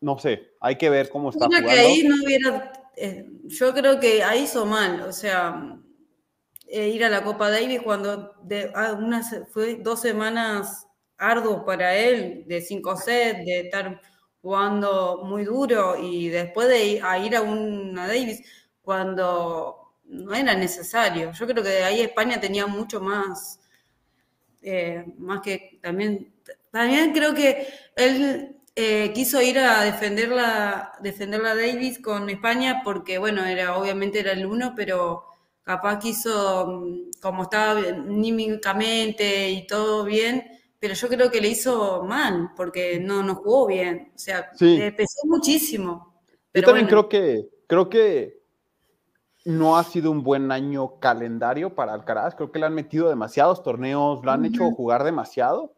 [0.02, 1.46] no sé, hay que ver cómo está.
[1.46, 1.68] jugando.
[1.68, 5.80] que ahí no hubiera, eh, yo creo que ahí hizo mal, o sea,
[6.68, 8.98] eh, ir a la Copa Davis cuando de, ah,
[9.52, 10.88] fue dos semanas
[11.18, 14.02] arduos para él, de cinco sets, de estar
[14.42, 18.42] jugando muy duro y después de ir a, ir a una Davis
[18.82, 21.32] cuando no era necesario.
[21.32, 23.60] Yo creo que ahí España tenía mucho más
[24.68, 26.34] eh, más que también,
[26.72, 32.82] también creo que él eh, quiso ir a defender la, defender la Davis con España
[32.84, 35.24] porque, bueno, era obviamente era el uno, pero
[35.64, 40.44] capaz quiso, mm, como estaba anímicamente y todo bien,
[40.80, 44.92] pero yo creo que le hizo mal porque no, no jugó bien, o sea, le
[44.94, 46.22] pesó muchísimo.
[46.56, 48.45] Yo también creo que, creo que
[49.46, 52.36] no ha sido un buen año calendario para Alcaraz.
[52.36, 55.74] Creo que le han metido demasiados torneos, lo han hecho jugar demasiado.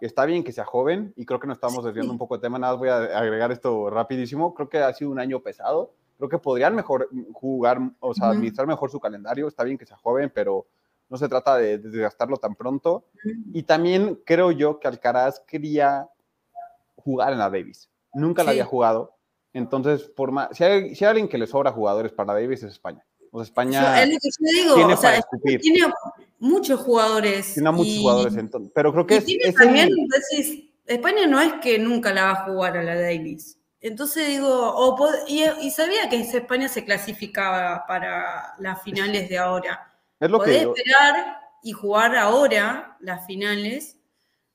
[0.00, 2.58] Está bien que sea joven y creo que nos estamos desviando un poco de tema.
[2.58, 4.54] Nada más voy a agregar esto rapidísimo.
[4.54, 5.92] Creo que ha sido un año pesado.
[6.16, 9.46] Creo que podrían mejor jugar, o sea, administrar mejor su calendario.
[9.46, 10.66] Está bien que sea joven, pero
[11.10, 13.04] no se trata de desgastarlo tan pronto.
[13.52, 16.08] Y también creo yo que Alcaraz quería
[16.96, 17.90] jugar en la Davis.
[18.14, 19.14] Nunca la había jugado.
[19.52, 22.72] Entonces, por si, hay, si hay alguien que le sobra jugadores para la Davis es
[22.72, 23.04] España.
[23.32, 25.20] O España es lo que yo digo, tiene, o sea,
[25.60, 25.92] tiene
[26.38, 27.54] muchos jugadores.
[27.54, 29.90] Tiene muchos jugadores, entonces, pero creo que es, también,
[30.86, 33.56] España no es que nunca la va a jugar a la Davis.
[33.80, 34.96] Entonces digo,
[35.28, 39.94] y, sabía que España se clasificaba para las finales de ahora.
[40.18, 43.96] Es lo Podés esperar y jugar ahora las finales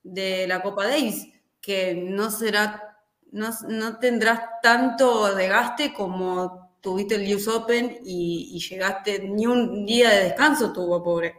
[0.03, 1.27] de la Copa Davis,
[1.61, 2.99] que no será,
[3.31, 10.11] no, no tendrás tanto desgaste como tuviste el US Open y, llegaste, ni un día
[10.11, 11.33] de descanso tuvo, pobre.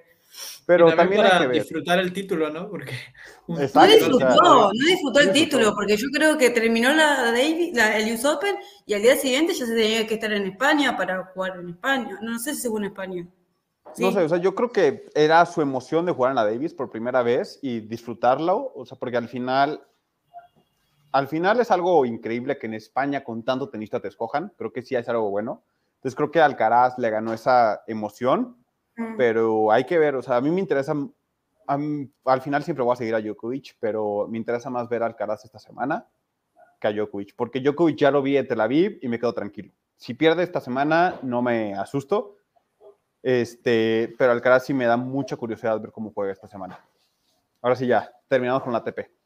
[0.67, 2.69] Pero también, para disfrutar el título, ¿no?
[2.69, 2.93] Porque
[3.47, 8.57] no disfrutó, no disfrutó el título, porque yo creo que terminó la, el US Open
[8.85, 12.19] y al día siguiente ya se tenía que estar en España para jugar en España.
[12.21, 13.27] No, sé si según España.
[13.99, 16.75] No sé, o sea, yo creo que era su emoción de jugar en la Davis
[16.75, 19.81] por primera vez y disfrutarlo, o sea, porque al final
[21.17, 24.53] al final es algo increíble que en España con tanto tenista te escojan.
[24.59, 25.63] Creo que sí es algo bueno.
[25.95, 28.59] Entonces creo que Alcaraz le ganó esa emoción,
[28.97, 29.17] mm.
[29.17, 30.95] pero hay que ver, o sea, a mí me interesa,
[31.67, 35.43] al final siempre voy a seguir a Djokovic, pero me interesa más ver a Alcaraz
[35.47, 36.07] esta semana
[36.79, 39.73] que a Djokovic, porque Djokovic ya lo vi en Tel Aviv y me quedo tranquilo.
[39.97, 42.37] Si pierde esta semana, no me asusto,
[43.23, 46.79] este, pero Alcaraz sí me da mucha curiosidad ver cómo juega esta semana.
[47.63, 49.17] Ahora sí ya, terminamos con la ATP.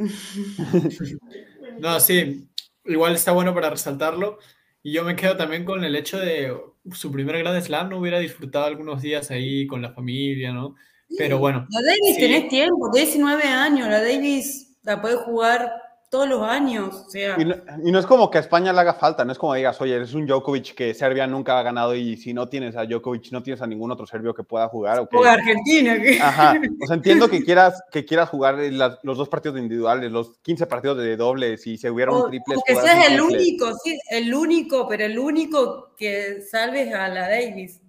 [1.78, 2.48] no, sí,
[2.84, 4.38] igual está bueno para resaltarlo.
[4.82, 6.56] Y yo me quedo también con el hecho de
[6.92, 10.74] su primer Grand Slam, no hubiera disfrutado algunos días ahí con la familia, ¿no?
[11.18, 11.66] Pero bueno.
[11.70, 15.70] La Davis tenés tiempo, 19 años, la Davis la puede jugar
[16.10, 17.04] todos los años.
[17.06, 17.36] O sea.
[17.38, 19.94] y, no, es como que a España le haga falta, no es como digas, oye,
[19.94, 23.42] eres un Djokovic que Serbia nunca ha ganado y si no tienes a Djokovic, no
[23.42, 25.00] tienes a ningún otro serbio que pueda jugar.
[25.12, 25.96] O Argentina.
[26.20, 28.56] Ajá, o sea, entiendo que quieras, que quieras jugar
[29.02, 32.56] los dos partidos individuales, los 15 partidos de dobles y si hubiera un triple.
[32.66, 37.80] que seas el único, sí, el único, pero el único que salves a la Davis.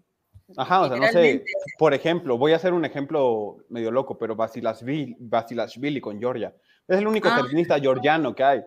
[0.58, 1.44] Ajá, o sea, no sé,
[1.80, 6.54] por ejemplo, voy a hacer un ejemplo medio loco, pero Vasilashvili con Georgia.
[6.88, 7.46] Es el único ah.
[7.50, 8.64] tenista georgiano que hay.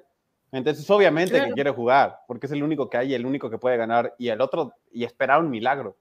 [0.53, 3.59] Entonces, obviamente que quiere jugar, porque es el único que hay y el único que
[3.59, 5.97] puede ganar, y el otro, y esperar un milagro.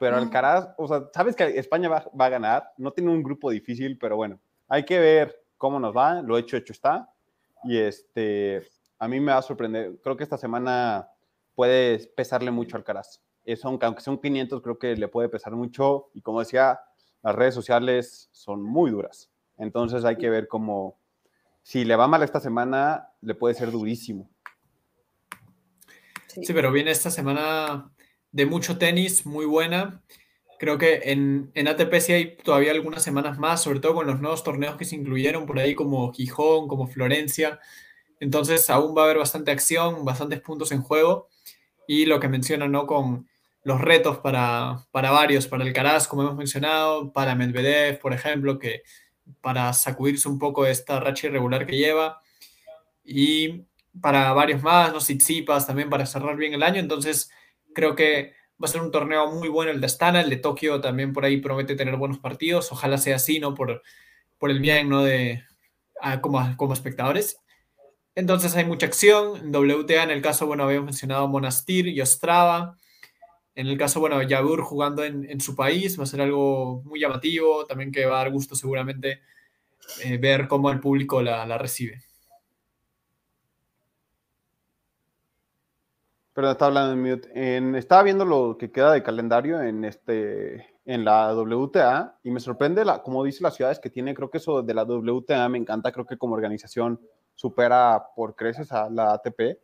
[0.00, 0.20] Pero mm.
[0.20, 4.16] Alcaraz, o sea, sabes que España va, a ganar, no tiene un grupo difícil, pero
[4.16, 7.10] bueno, hay que ver cómo nos va, lo hecho, hecho está.
[7.64, 8.62] Y este,
[8.98, 11.10] a mí me va a sorprender, creo que esta semana
[11.54, 13.20] puede pesarle mucho al Caraz.
[13.44, 16.10] Eso, aunque son 500, creo que le puede pesar mucho.
[16.14, 16.80] Y como decía,
[17.22, 19.30] las redes sociales son muy duras.
[19.56, 20.98] Entonces hay que ver cómo,
[21.68, 24.30] si le va mal esta semana, le puede ser durísimo.
[26.28, 27.90] Sí, pero viene esta semana
[28.32, 30.02] de mucho tenis, muy buena.
[30.58, 34.18] Creo que en, en, ATP sí hay todavía algunas semanas más, sobre todo con los
[34.18, 37.60] nuevos torneos que se incluyeron por ahí, como Gijón, como Florencia.
[38.18, 41.28] Entonces aún va a haber bastante acción, bastantes puntos en juego.
[41.86, 42.86] Y lo que mencionan, ¿no?
[42.86, 43.28] Con
[43.62, 48.58] los retos para, para varios, para el Caraz, como hemos mencionado, para Medvedev, por ejemplo,
[48.58, 48.84] que
[49.40, 52.20] para sacudirse un poco esta racha irregular que lleva.
[53.04, 53.64] Y
[54.00, 56.80] para varios más, los Tsitsipas también para cerrar bien el año.
[56.80, 57.30] Entonces,
[57.74, 60.80] creo que va a ser un torneo muy bueno el de Astana, el de Tokio
[60.80, 62.72] también por ahí promete tener buenos partidos.
[62.72, 63.54] Ojalá sea así, ¿no?
[63.54, 63.82] Por,
[64.38, 65.02] por el bien, ¿no?
[65.02, 65.44] De,
[66.20, 67.38] como, como espectadores.
[68.14, 69.36] Entonces hay mucha acción.
[69.36, 72.76] En WTA, en el caso, bueno, habíamos mencionado Monastir y Ostrava.
[73.58, 77.66] En el caso, bueno, Yabur jugando en, su país va a ser algo muy llamativo,
[77.66, 79.22] también que va a dar gusto seguramente
[80.04, 82.00] eh, ver cómo el público la, recibe.
[86.34, 87.56] Pero está hablando en mute.
[87.56, 92.38] En, estaba viendo lo que queda de calendario en, este, en la WTA y me
[92.38, 95.58] sorprende, la, como dice las ciudades que tiene, creo que eso de la WTA me
[95.58, 97.00] encanta, creo que como organización
[97.34, 99.58] supera por creces a la ATP.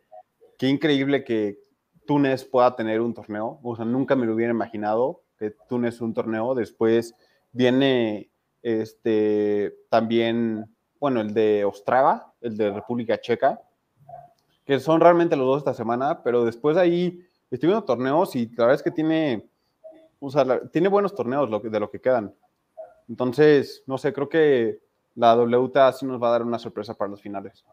[0.57, 1.64] Qué increíble que
[2.05, 6.13] Túnez pueda tener un torneo, o sea, nunca me lo hubiera imaginado que Túnez un
[6.13, 6.55] torneo.
[6.55, 7.15] Después
[7.51, 8.29] viene
[8.61, 10.65] este, también,
[10.99, 13.61] bueno, el de Ostrava, el de República Checa,
[14.65, 17.19] que son realmente los dos esta semana, pero después ahí
[17.51, 19.47] estoy viendo torneos y la verdad es que tiene,
[20.19, 22.33] o sea, tiene buenos torneos de lo que quedan.
[23.07, 24.79] Entonces, no sé, creo que
[25.13, 27.63] la WTA sí nos va a dar una sorpresa para los finales.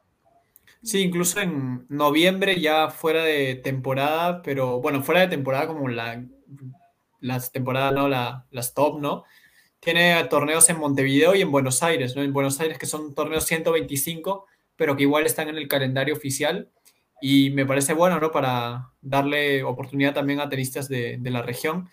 [0.82, 6.24] Sí, incluso en noviembre ya fuera de temporada, pero bueno, fuera de temporada como la,
[7.20, 8.08] las temporadas, ¿no?
[8.08, 9.24] La, las top, ¿no?
[9.78, 12.22] Tiene torneos en Montevideo y en Buenos Aires, ¿no?
[12.22, 16.68] En Buenos Aires que son torneos 125, pero que igual están en el calendario oficial
[17.20, 18.32] y me parece bueno, ¿no?
[18.32, 21.88] Para darle oportunidad también a tenistas de, de la región.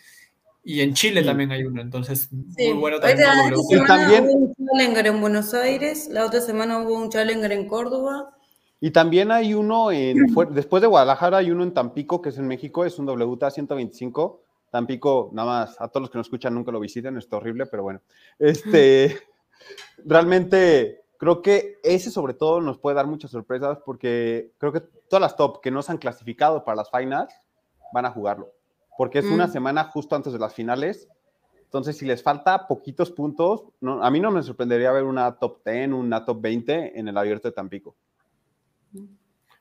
[0.64, 3.20] Y en Chile también hay uno, entonces muy bueno también.
[3.20, 7.68] Esta también hubo un Challenger en Buenos Aires, la otra semana hubo un Challenger en
[7.68, 8.36] Córdoba.
[8.82, 12.48] Y también hay uno en, después de Guadalajara, hay uno en Tampico, que es en
[12.48, 14.42] México, es un WTA 125.
[14.72, 17.84] Tampico, nada más, a todos los que nos escuchan nunca lo visiten, está horrible, pero
[17.84, 18.02] bueno.
[18.38, 19.18] Este,
[20.06, 25.22] realmente creo que ese sobre todo nos puede dar muchas sorpresas porque creo que todas
[25.22, 27.34] las top que no se han clasificado para las finals
[27.92, 28.54] van a jugarlo,
[28.98, 29.52] porque es una mm.
[29.52, 31.10] semana justo antes de las finales.
[31.64, 35.64] Entonces, si les falta poquitos puntos, no, a mí no me sorprendería ver una top
[35.66, 37.96] 10, una top 20 en el abierto de Tampico.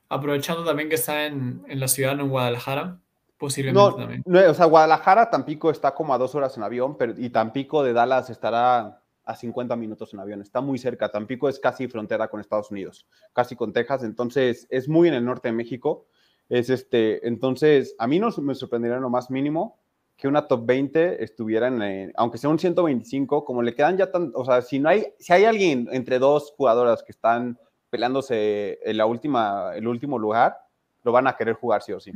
[0.09, 2.99] Aprovechando también que está en, en la ciudad, en Guadalajara,
[3.37, 4.23] posiblemente también.
[4.25, 7.83] No, o sea, Guadalajara, Tampico está como a dos horas en avión, pero, y Tampico
[7.83, 10.41] de Dallas estará a 50 minutos en avión.
[10.41, 11.09] Está muy cerca.
[11.09, 14.03] Tampico es casi frontera con Estados Unidos, casi con Texas.
[14.03, 16.07] Entonces, es muy en el norte de México.
[16.49, 19.79] Es este, entonces, a mí no me sorprendería lo más mínimo
[20.17, 24.33] que una top 20 estuviera en, aunque sea un 125, como le quedan ya tan,
[24.35, 27.57] o sea, si no hay, si hay alguien entre dos jugadoras que están
[27.89, 30.57] peleándose en la última, el último lugar,
[31.03, 32.11] lo van a querer jugar sí o sí.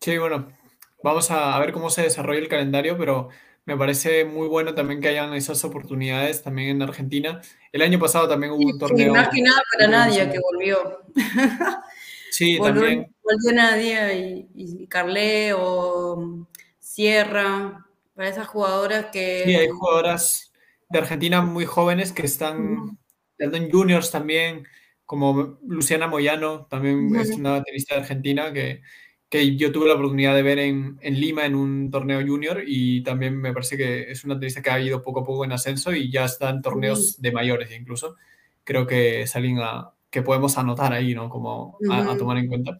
[0.00, 0.46] Sí, bueno,
[1.06, 3.28] Vamos a, ver cómo se desarrolla el calendario, pero
[3.64, 7.40] me parece muy bueno también que hayan esas oportunidades también en Argentina.
[7.70, 9.14] El año pasado también hubo un torneo.
[9.14, 11.00] más que nada para Nadia que volvió.
[12.28, 13.14] Sí, también.
[13.22, 16.46] Volvió Nadia y, y Carlé o
[16.78, 19.42] Sierra, para esas jugadoras que...
[19.46, 20.45] Sí, hay jugadoras
[20.88, 22.98] de Argentina muy jóvenes que están
[23.38, 24.66] en juniors también,
[25.04, 28.82] como Luciana Moyano, también es una tenista de Argentina que
[29.28, 33.02] que yo tuve la oportunidad de ver en, en, Lima en un torneo junior y
[33.02, 35.92] también me parece que es una tenista que ha ido poco a poco en ascenso
[35.92, 38.16] y ya está en torneos de mayores incluso.
[38.62, 39.58] Creo que es alguien
[40.10, 41.28] que podemos anotar ahí, ¿no?
[41.28, 42.78] Como a, tomar en cuenta.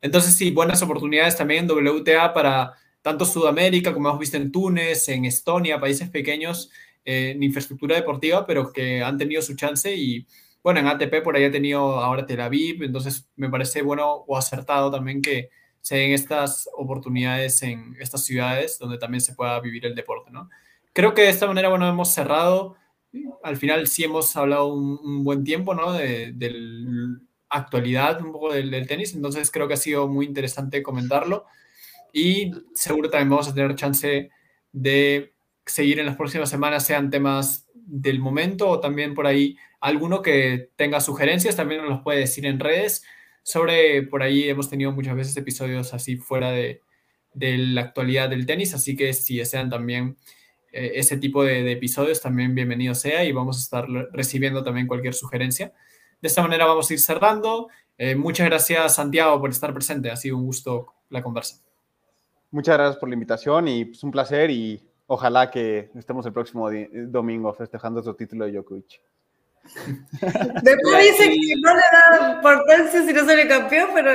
[0.00, 5.08] Entonces, sí, buenas oportunidades también en WTA para tanto Sudamérica, como hemos visto en Túnez,
[5.08, 6.70] en Estonia, países pequeños
[7.06, 10.26] en infraestructura deportiva, pero que han tenido su chance y,
[10.62, 14.36] bueno, en ATP por ahí ha tenido ahora Tel Aviv, entonces me parece bueno o
[14.36, 15.48] acertado también que
[15.80, 20.50] se den estas oportunidades en estas ciudades donde también se pueda vivir el deporte, ¿no?
[20.92, 22.74] Creo que de esta manera, bueno, hemos cerrado.
[23.44, 25.92] Al final sí hemos hablado un, buen tiempo, ¿no?
[25.92, 31.44] De, la actualidad un poco del, tenis, entonces creo que ha sido muy interesante comentarlo
[32.12, 34.30] y seguro también vamos a tener chance
[34.72, 35.35] de
[35.66, 40.70] seguir en las próximas semanas sean temas del momento o también por ahí alguno que
[40.76, 43.04] tenga sugerencias, también nos los puede decir en redes.
[43.42, 46.82] Sobre, por ahí hemos tenido muchas veces episodios así fuera de,
[47.34, 50.16] la actualidad del tenis, así que si desean también
[50.72, 55.14] eh, ese tipo de, episodios, también bienvenido sea y vamos a estar recibiendo también cualquier
[55.14, 55.72] sugerencia.
[56.20, 57.68] De esta manera vamos a ir cerrando.
[57.98, 60.10] Eh, muchas gracias, Santiago, por estar presente.
[60.10, 61.62] Ha sido un gusto la conversa.
[62.50, 66.32] Muchas gracias por la invitación y es pues, un placer y ojalá que estemos el
[66.32, 66.68] próximo
[67.08, 69.00] domingo festejando su título de Djokovic.
[70.62, 74.10] Después dice que no le da importancia si no sale campeón, pero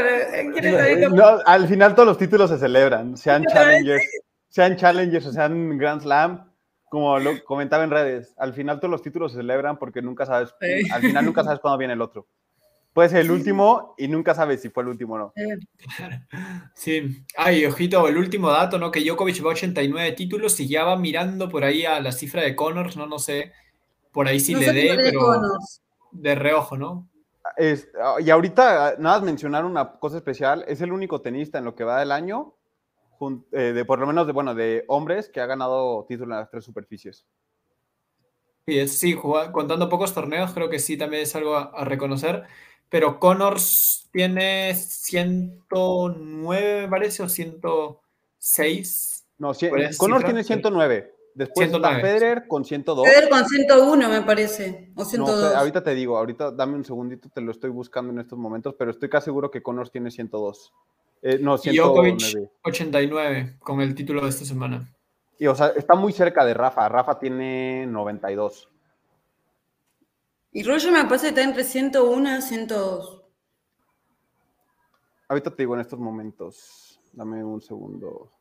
[0.54, 1.40] quiere salir campeón.
[1.46, 4.06] al final todos los títulos se celebran, sean challengers,
[4.48, 6.50] sean challengers o sean Grand Slam,
[6.90, 8.34] como lo comentaba en redes.
[8.38, 10.54] Al final todos los títulos se celebran porque nunca sabes,
[10.92, 12.28] al final nunca sabes cuándo viene el otro.
[12.94, 15.34] Puede ser el último y nunca sabes si fue el último o no.
[16.76, 17.26] Sí.
[17.38, 18.92] Ay, ojito, el último dato, ¿no?
[18.92, 22.56] Que Djokovic va 89 títulos y ya va mirando por ahí a la cifra de
[22.56, 23.06] Connors, ¿no?
[23.06, 23.54] No sé,
[24.12, 25.42] por ahí sí le dé, pero
[26.12, 27.08] de reojo, ¿no?
[28.20, 31.84] y ahorita, nada más mencionar una cosa especial, es el único tenista en lo que
[31.84, 32.56] va del año,
[33.52, 36.50] eh, de por lo menos de, bueno, de hombres, que ha ganado título en las
[36.50, 37.26] tres superficies.
[38.68, 42.46] Sí, sí, contando pocos torneos, creo que sí también es algo a reconocer
[42.92, 49.26] pero Connors tiene 109, me parece, o 106.
[49.38, 49.54] No,
[49.98, 51.16] Connors tiene 109.
[51.34, 51.96] Después 109.
[51.96, 53.08] está Federer con 102.
[53.08, 55.54] Federer con 101, me parece, o 102.
[55.54, 58.76] No, ahorita te digo, ahorita dame un segundito, te lo estoy buscando en estos momentos,
[58.78, 60.74] pero estoy casi seguro que Connors tiene 102.
[61.22, 62.18] Eh, no, 109.
[62.20, 64.94] Y 89 con el título de esta semana.
[65.40, 66.90] Y o sea, está muy cerca de Rafa.
[66.90, 68.68] Rafa tiene 92.
[70.52, 73.24] Y Roger me parece que está entre 101 y 102.
[75.30, 77.00] Ahorita te digo en estos momentos.
[77.14, 78.32] Dame un segundo.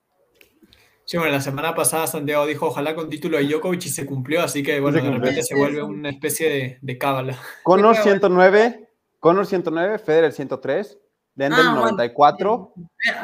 [1.05, 4.43] Sí, bueno, la semana pasada Santiago dijo ojalá con título de Djokovic y se cumplió,
[4.43, 7.37] así que bueno, de repente se vuelve una especie de, de cábala.
[7.65, 8.89] Connor 109,
[9.19, 10.99] Connor 109, Federer 103,
[11.35, 12.75] Dendel 94,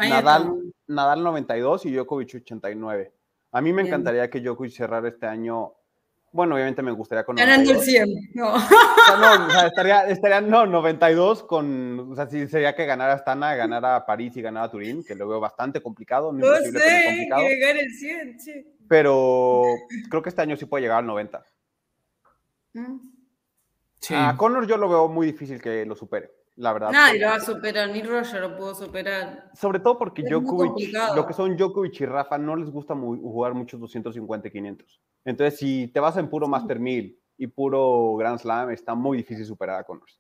[0.01, 0.53] Nadal,
[0.89, 3.13] Nadal 92 y Djokovic 89.
[3.53, 5.76] A mí me encantaría que Djokovic cerrara este año
[6.37, 7.35] bueno, obviamente me gustaría con.
[7.35, 8.53] Ganando el 100, no.
[8.53, 12.13] no, o sea, estaría, estaría, no, 92 con.
[12.13, 15.41] O sea, sí sería que ganara Astana, ganara París y ganara Turín, que lo veo
[15.41, 16.33] bastante complicado.
[16.33, 17.43] No, no sé, complicado.
[17.43, 18.77] que gane el 100, sí.
[18.89, 19.65] Pero
[20.09, 21.45] creo que este año sí puede llegar al 90.
[22.75, 22.97] Mm.
[23.99, 24.15] Sí.
[24.15, 26.91] A Connor yo lo veo muy difícil que lo supere la verdad.
[26.91, 29.51] Nadie lo va a superar, ni Roger lo pudo superar.
[29.55, 33.79] Sobre todo porque Djokovic, lo que son Djokovic y Rafa, no les gusta jugar muchos
[33.79, 35.01] 250 y 500.
[35.27, 39.45] Entonces, si te vas en puro Master 1000 y puro Grand Slam, está muy difícil
[39.45, 40.19] superar a Connors.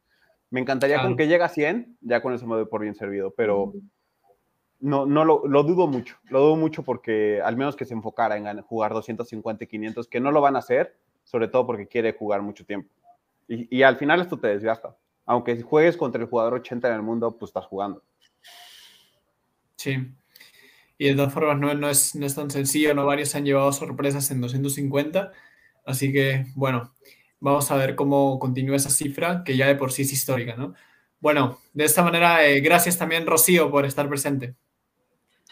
[0.51, 3.32] Me encantaría con que llegue a 100, ya con eso me doy por bien servido,
[3.34, 3.72] pero
[4.78, 6.18] no, no lo, lo, dudo mucho.
[6.24, 10.20] Lo dudo mucho porque al menos que se enfocara en jugar 250 y 500, que
[10.20, 12.91] no lo van a hacer, sobre todo porque quiere jugar mucho tiempo.
[13.49, 14.95] Y, y al final esto te desgasta
[15.27, 18.03] aunque juegues contra el jugador 80 en el mundo, pues estás jugando.
[19.77, 19.97] Sí.
[20.99, 23.05] Y de todas formas no, es, no es tan sencillo, ¿no?
[23.05, 25.33] Varios han llevado sorpresas en 250.
[25.85, 26.95] Así que, bueno,
[27.41, 30.74] vamos a ver cómo continúa esa cifra, que ya de por sí es histórica, ¿no?
[31.20, 34.55] Bueno, de esta manera, eh, gracias también, Rocío, por estar presente.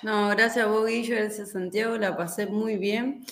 [0.03, 3.25] No, gracias a vos, Guillo, gracias Santiago, la pasé muy bien.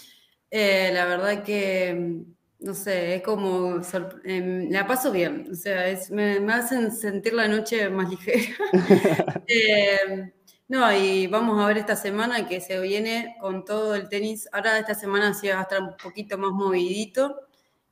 [0.51, 2.25] Eh, la verdad que
[2.63, 3.81] no sé, es como,
[4.25, 8.57] em, la paso bien, o sea, es, me, hacen sentir la noche más ligera.
[9.47, 10.33] Em,
[10.69, 14.49] no, y vamos a ver esta semana que se viene con todo el tenis.
[14.53, 17.41] Ahora esta semana sí va a estar un poquito más movidito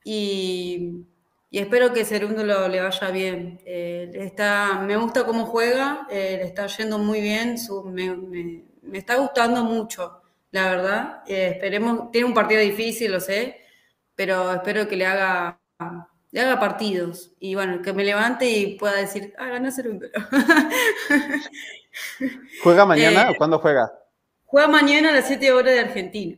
[0.05, 1.05] y,
[1.51, 3.61] espero que Cerundo lo, le vaya bien.
[3.67, 7.57] Eh, está, me gusta cómo juega, eh, le está yendo muy bien,
[7.93, 11.23] me, está gustando mucho, la verdad.
[11.27, 13.61] Eh, esperemos, tiene un partido difícil, lo sé,
[14.21, 15.59] pero espero que le haga,
[16.31, 20.03] le haga partidos y bueno, que me levante y pueda decir, ah, ganó un
[22.63, 23.91] ¿Juega mañana o eh, cuándo juega?
[24.45, 26.37] Juega mañana a las 7 horas de Argentina,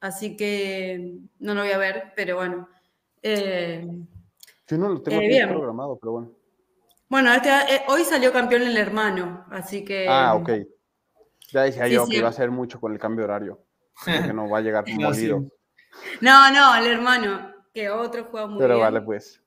[0.00, 2.68] así que no lo voy a ver, pero bueno.
[3.20, 3.84] Eh,
[4.68, 6.30] Yo no lo tengo eh, programado, pero bueno.
[7.08, 7.50] Bueno, este,
[7.88, 10.06] hoy salió campeón el hermano, así que...
[10.08, 10.50] Ah, ok.
[11.50, 13.66] Ya decía yo que iba a ser mucho con el cambio horario,
[14.04, 15.48] que no va a llegar molido.
[16.20, 18.84] No, no, el hermano, que otro juega muy Pero bien.
[18.84, 19.40] vale, pues.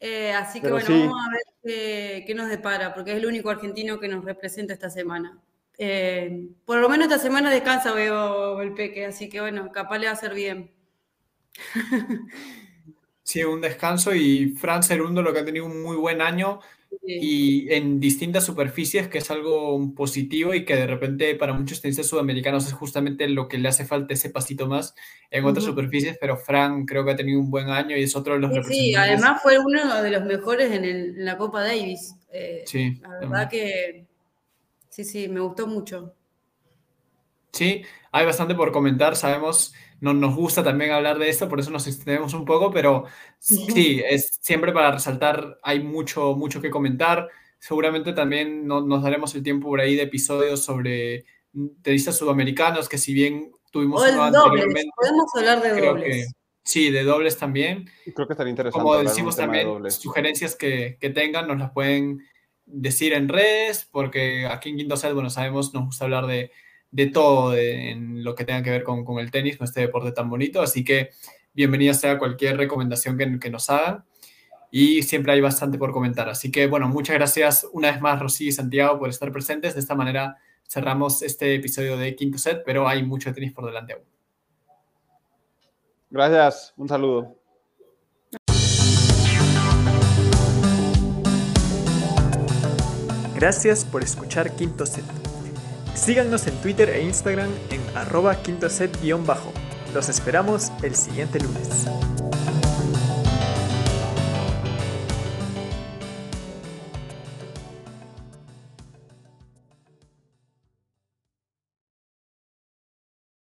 [0.00, 3.98] Eh, así que bueno, vamos a ver qué, nos depara, porque es el único argentino
[3.98, 5.38] que nos representa esta semana.
[5.78, 10.06] Eh, por lo menos esta semana descansa, veo el peque, así que bueno, capaz le
[10.06, 10.70] va a hacer bien.
[13.24, 16.60] Sí, un descanso y Fran Cerundo lo que ha tenido un muy buen año.
[17.02, 22.06] Y en distintas superficies, que es algo positivo y que de repente para muchos tenistas
[22.06, 24.94] sudamericanos es justamente lo que le hace falta ese pasito más
[25.30, 28.34] en otras superficies, pero Fran creo que ha tenido un buen año y es otro
[28.34, 28.86] de los sí, representantes.
[28.86, 32.14] Sí, además fue uno de los mejores en, la Copa Davis.
[32.32, 33.00] Eh, sí.
[33.02, 34.06] La verdad que
[34.88, 36.14] sí, sí, me gustó mucho.
[37.54, 37.82] Sí,
[38.12, 39.72] hay bastante por comentar, sabemos
[40.12, 43.04] nos gusta también hablar de esto, por eso nos extendemos un poco, pero
[43.38, 47.28] sí, es siempre para resaltar, hay mucho, mucho que comentar.
[47.58, 51.24] Seguramente también nos daremos el tiempo por ahí de episodios sobre
[51.80, 56.34] tenistas sudamericanos, que si bien tuvimos o podemos hablar de dobles.
[56.62, 57.88] sí, de dobles también.
[58.14, 58.82] Creo que estaría interesante.
[58.82, 62.18] Como decimos también, sugerencias que, que, tengan nos las pueden
[62.66, 66.50] decir en redes, porque aquí en Quinto Set, bueno, sabemos, nos gusta hablar de,
[66.94, 70.30] de todo en lo que tenga que ver con, el tenis, con este deporte tan
[70.30, 70.62] bonito.
[70.62, 71.10] Así que
[71.52, 74.04] bienvenida sea cualquier recomendación que, nos hagan.
[74.70, 76.28] Y siempre hay bastante por comentar.
[76.28, 79.74] Así que, bueno, muchas gracias una vez más, Rosy y Santiago, por estar presentes.
[79.74, 80.36] De esta manera
[80.68, 84.04] cerramos este episodio de Quinto Set, pero hay mucho tenis por delante aún.
[86.10, 87.36] Gracias, un saludo.
[93.34, 95.23] Gracias por escuchar Quinto Set.
[95.94, 99.52] Síganos en Twitter e Instagram en arroba quinto set-bajo.
[99.94, 101.86] Los esperamos el siguiente lunes.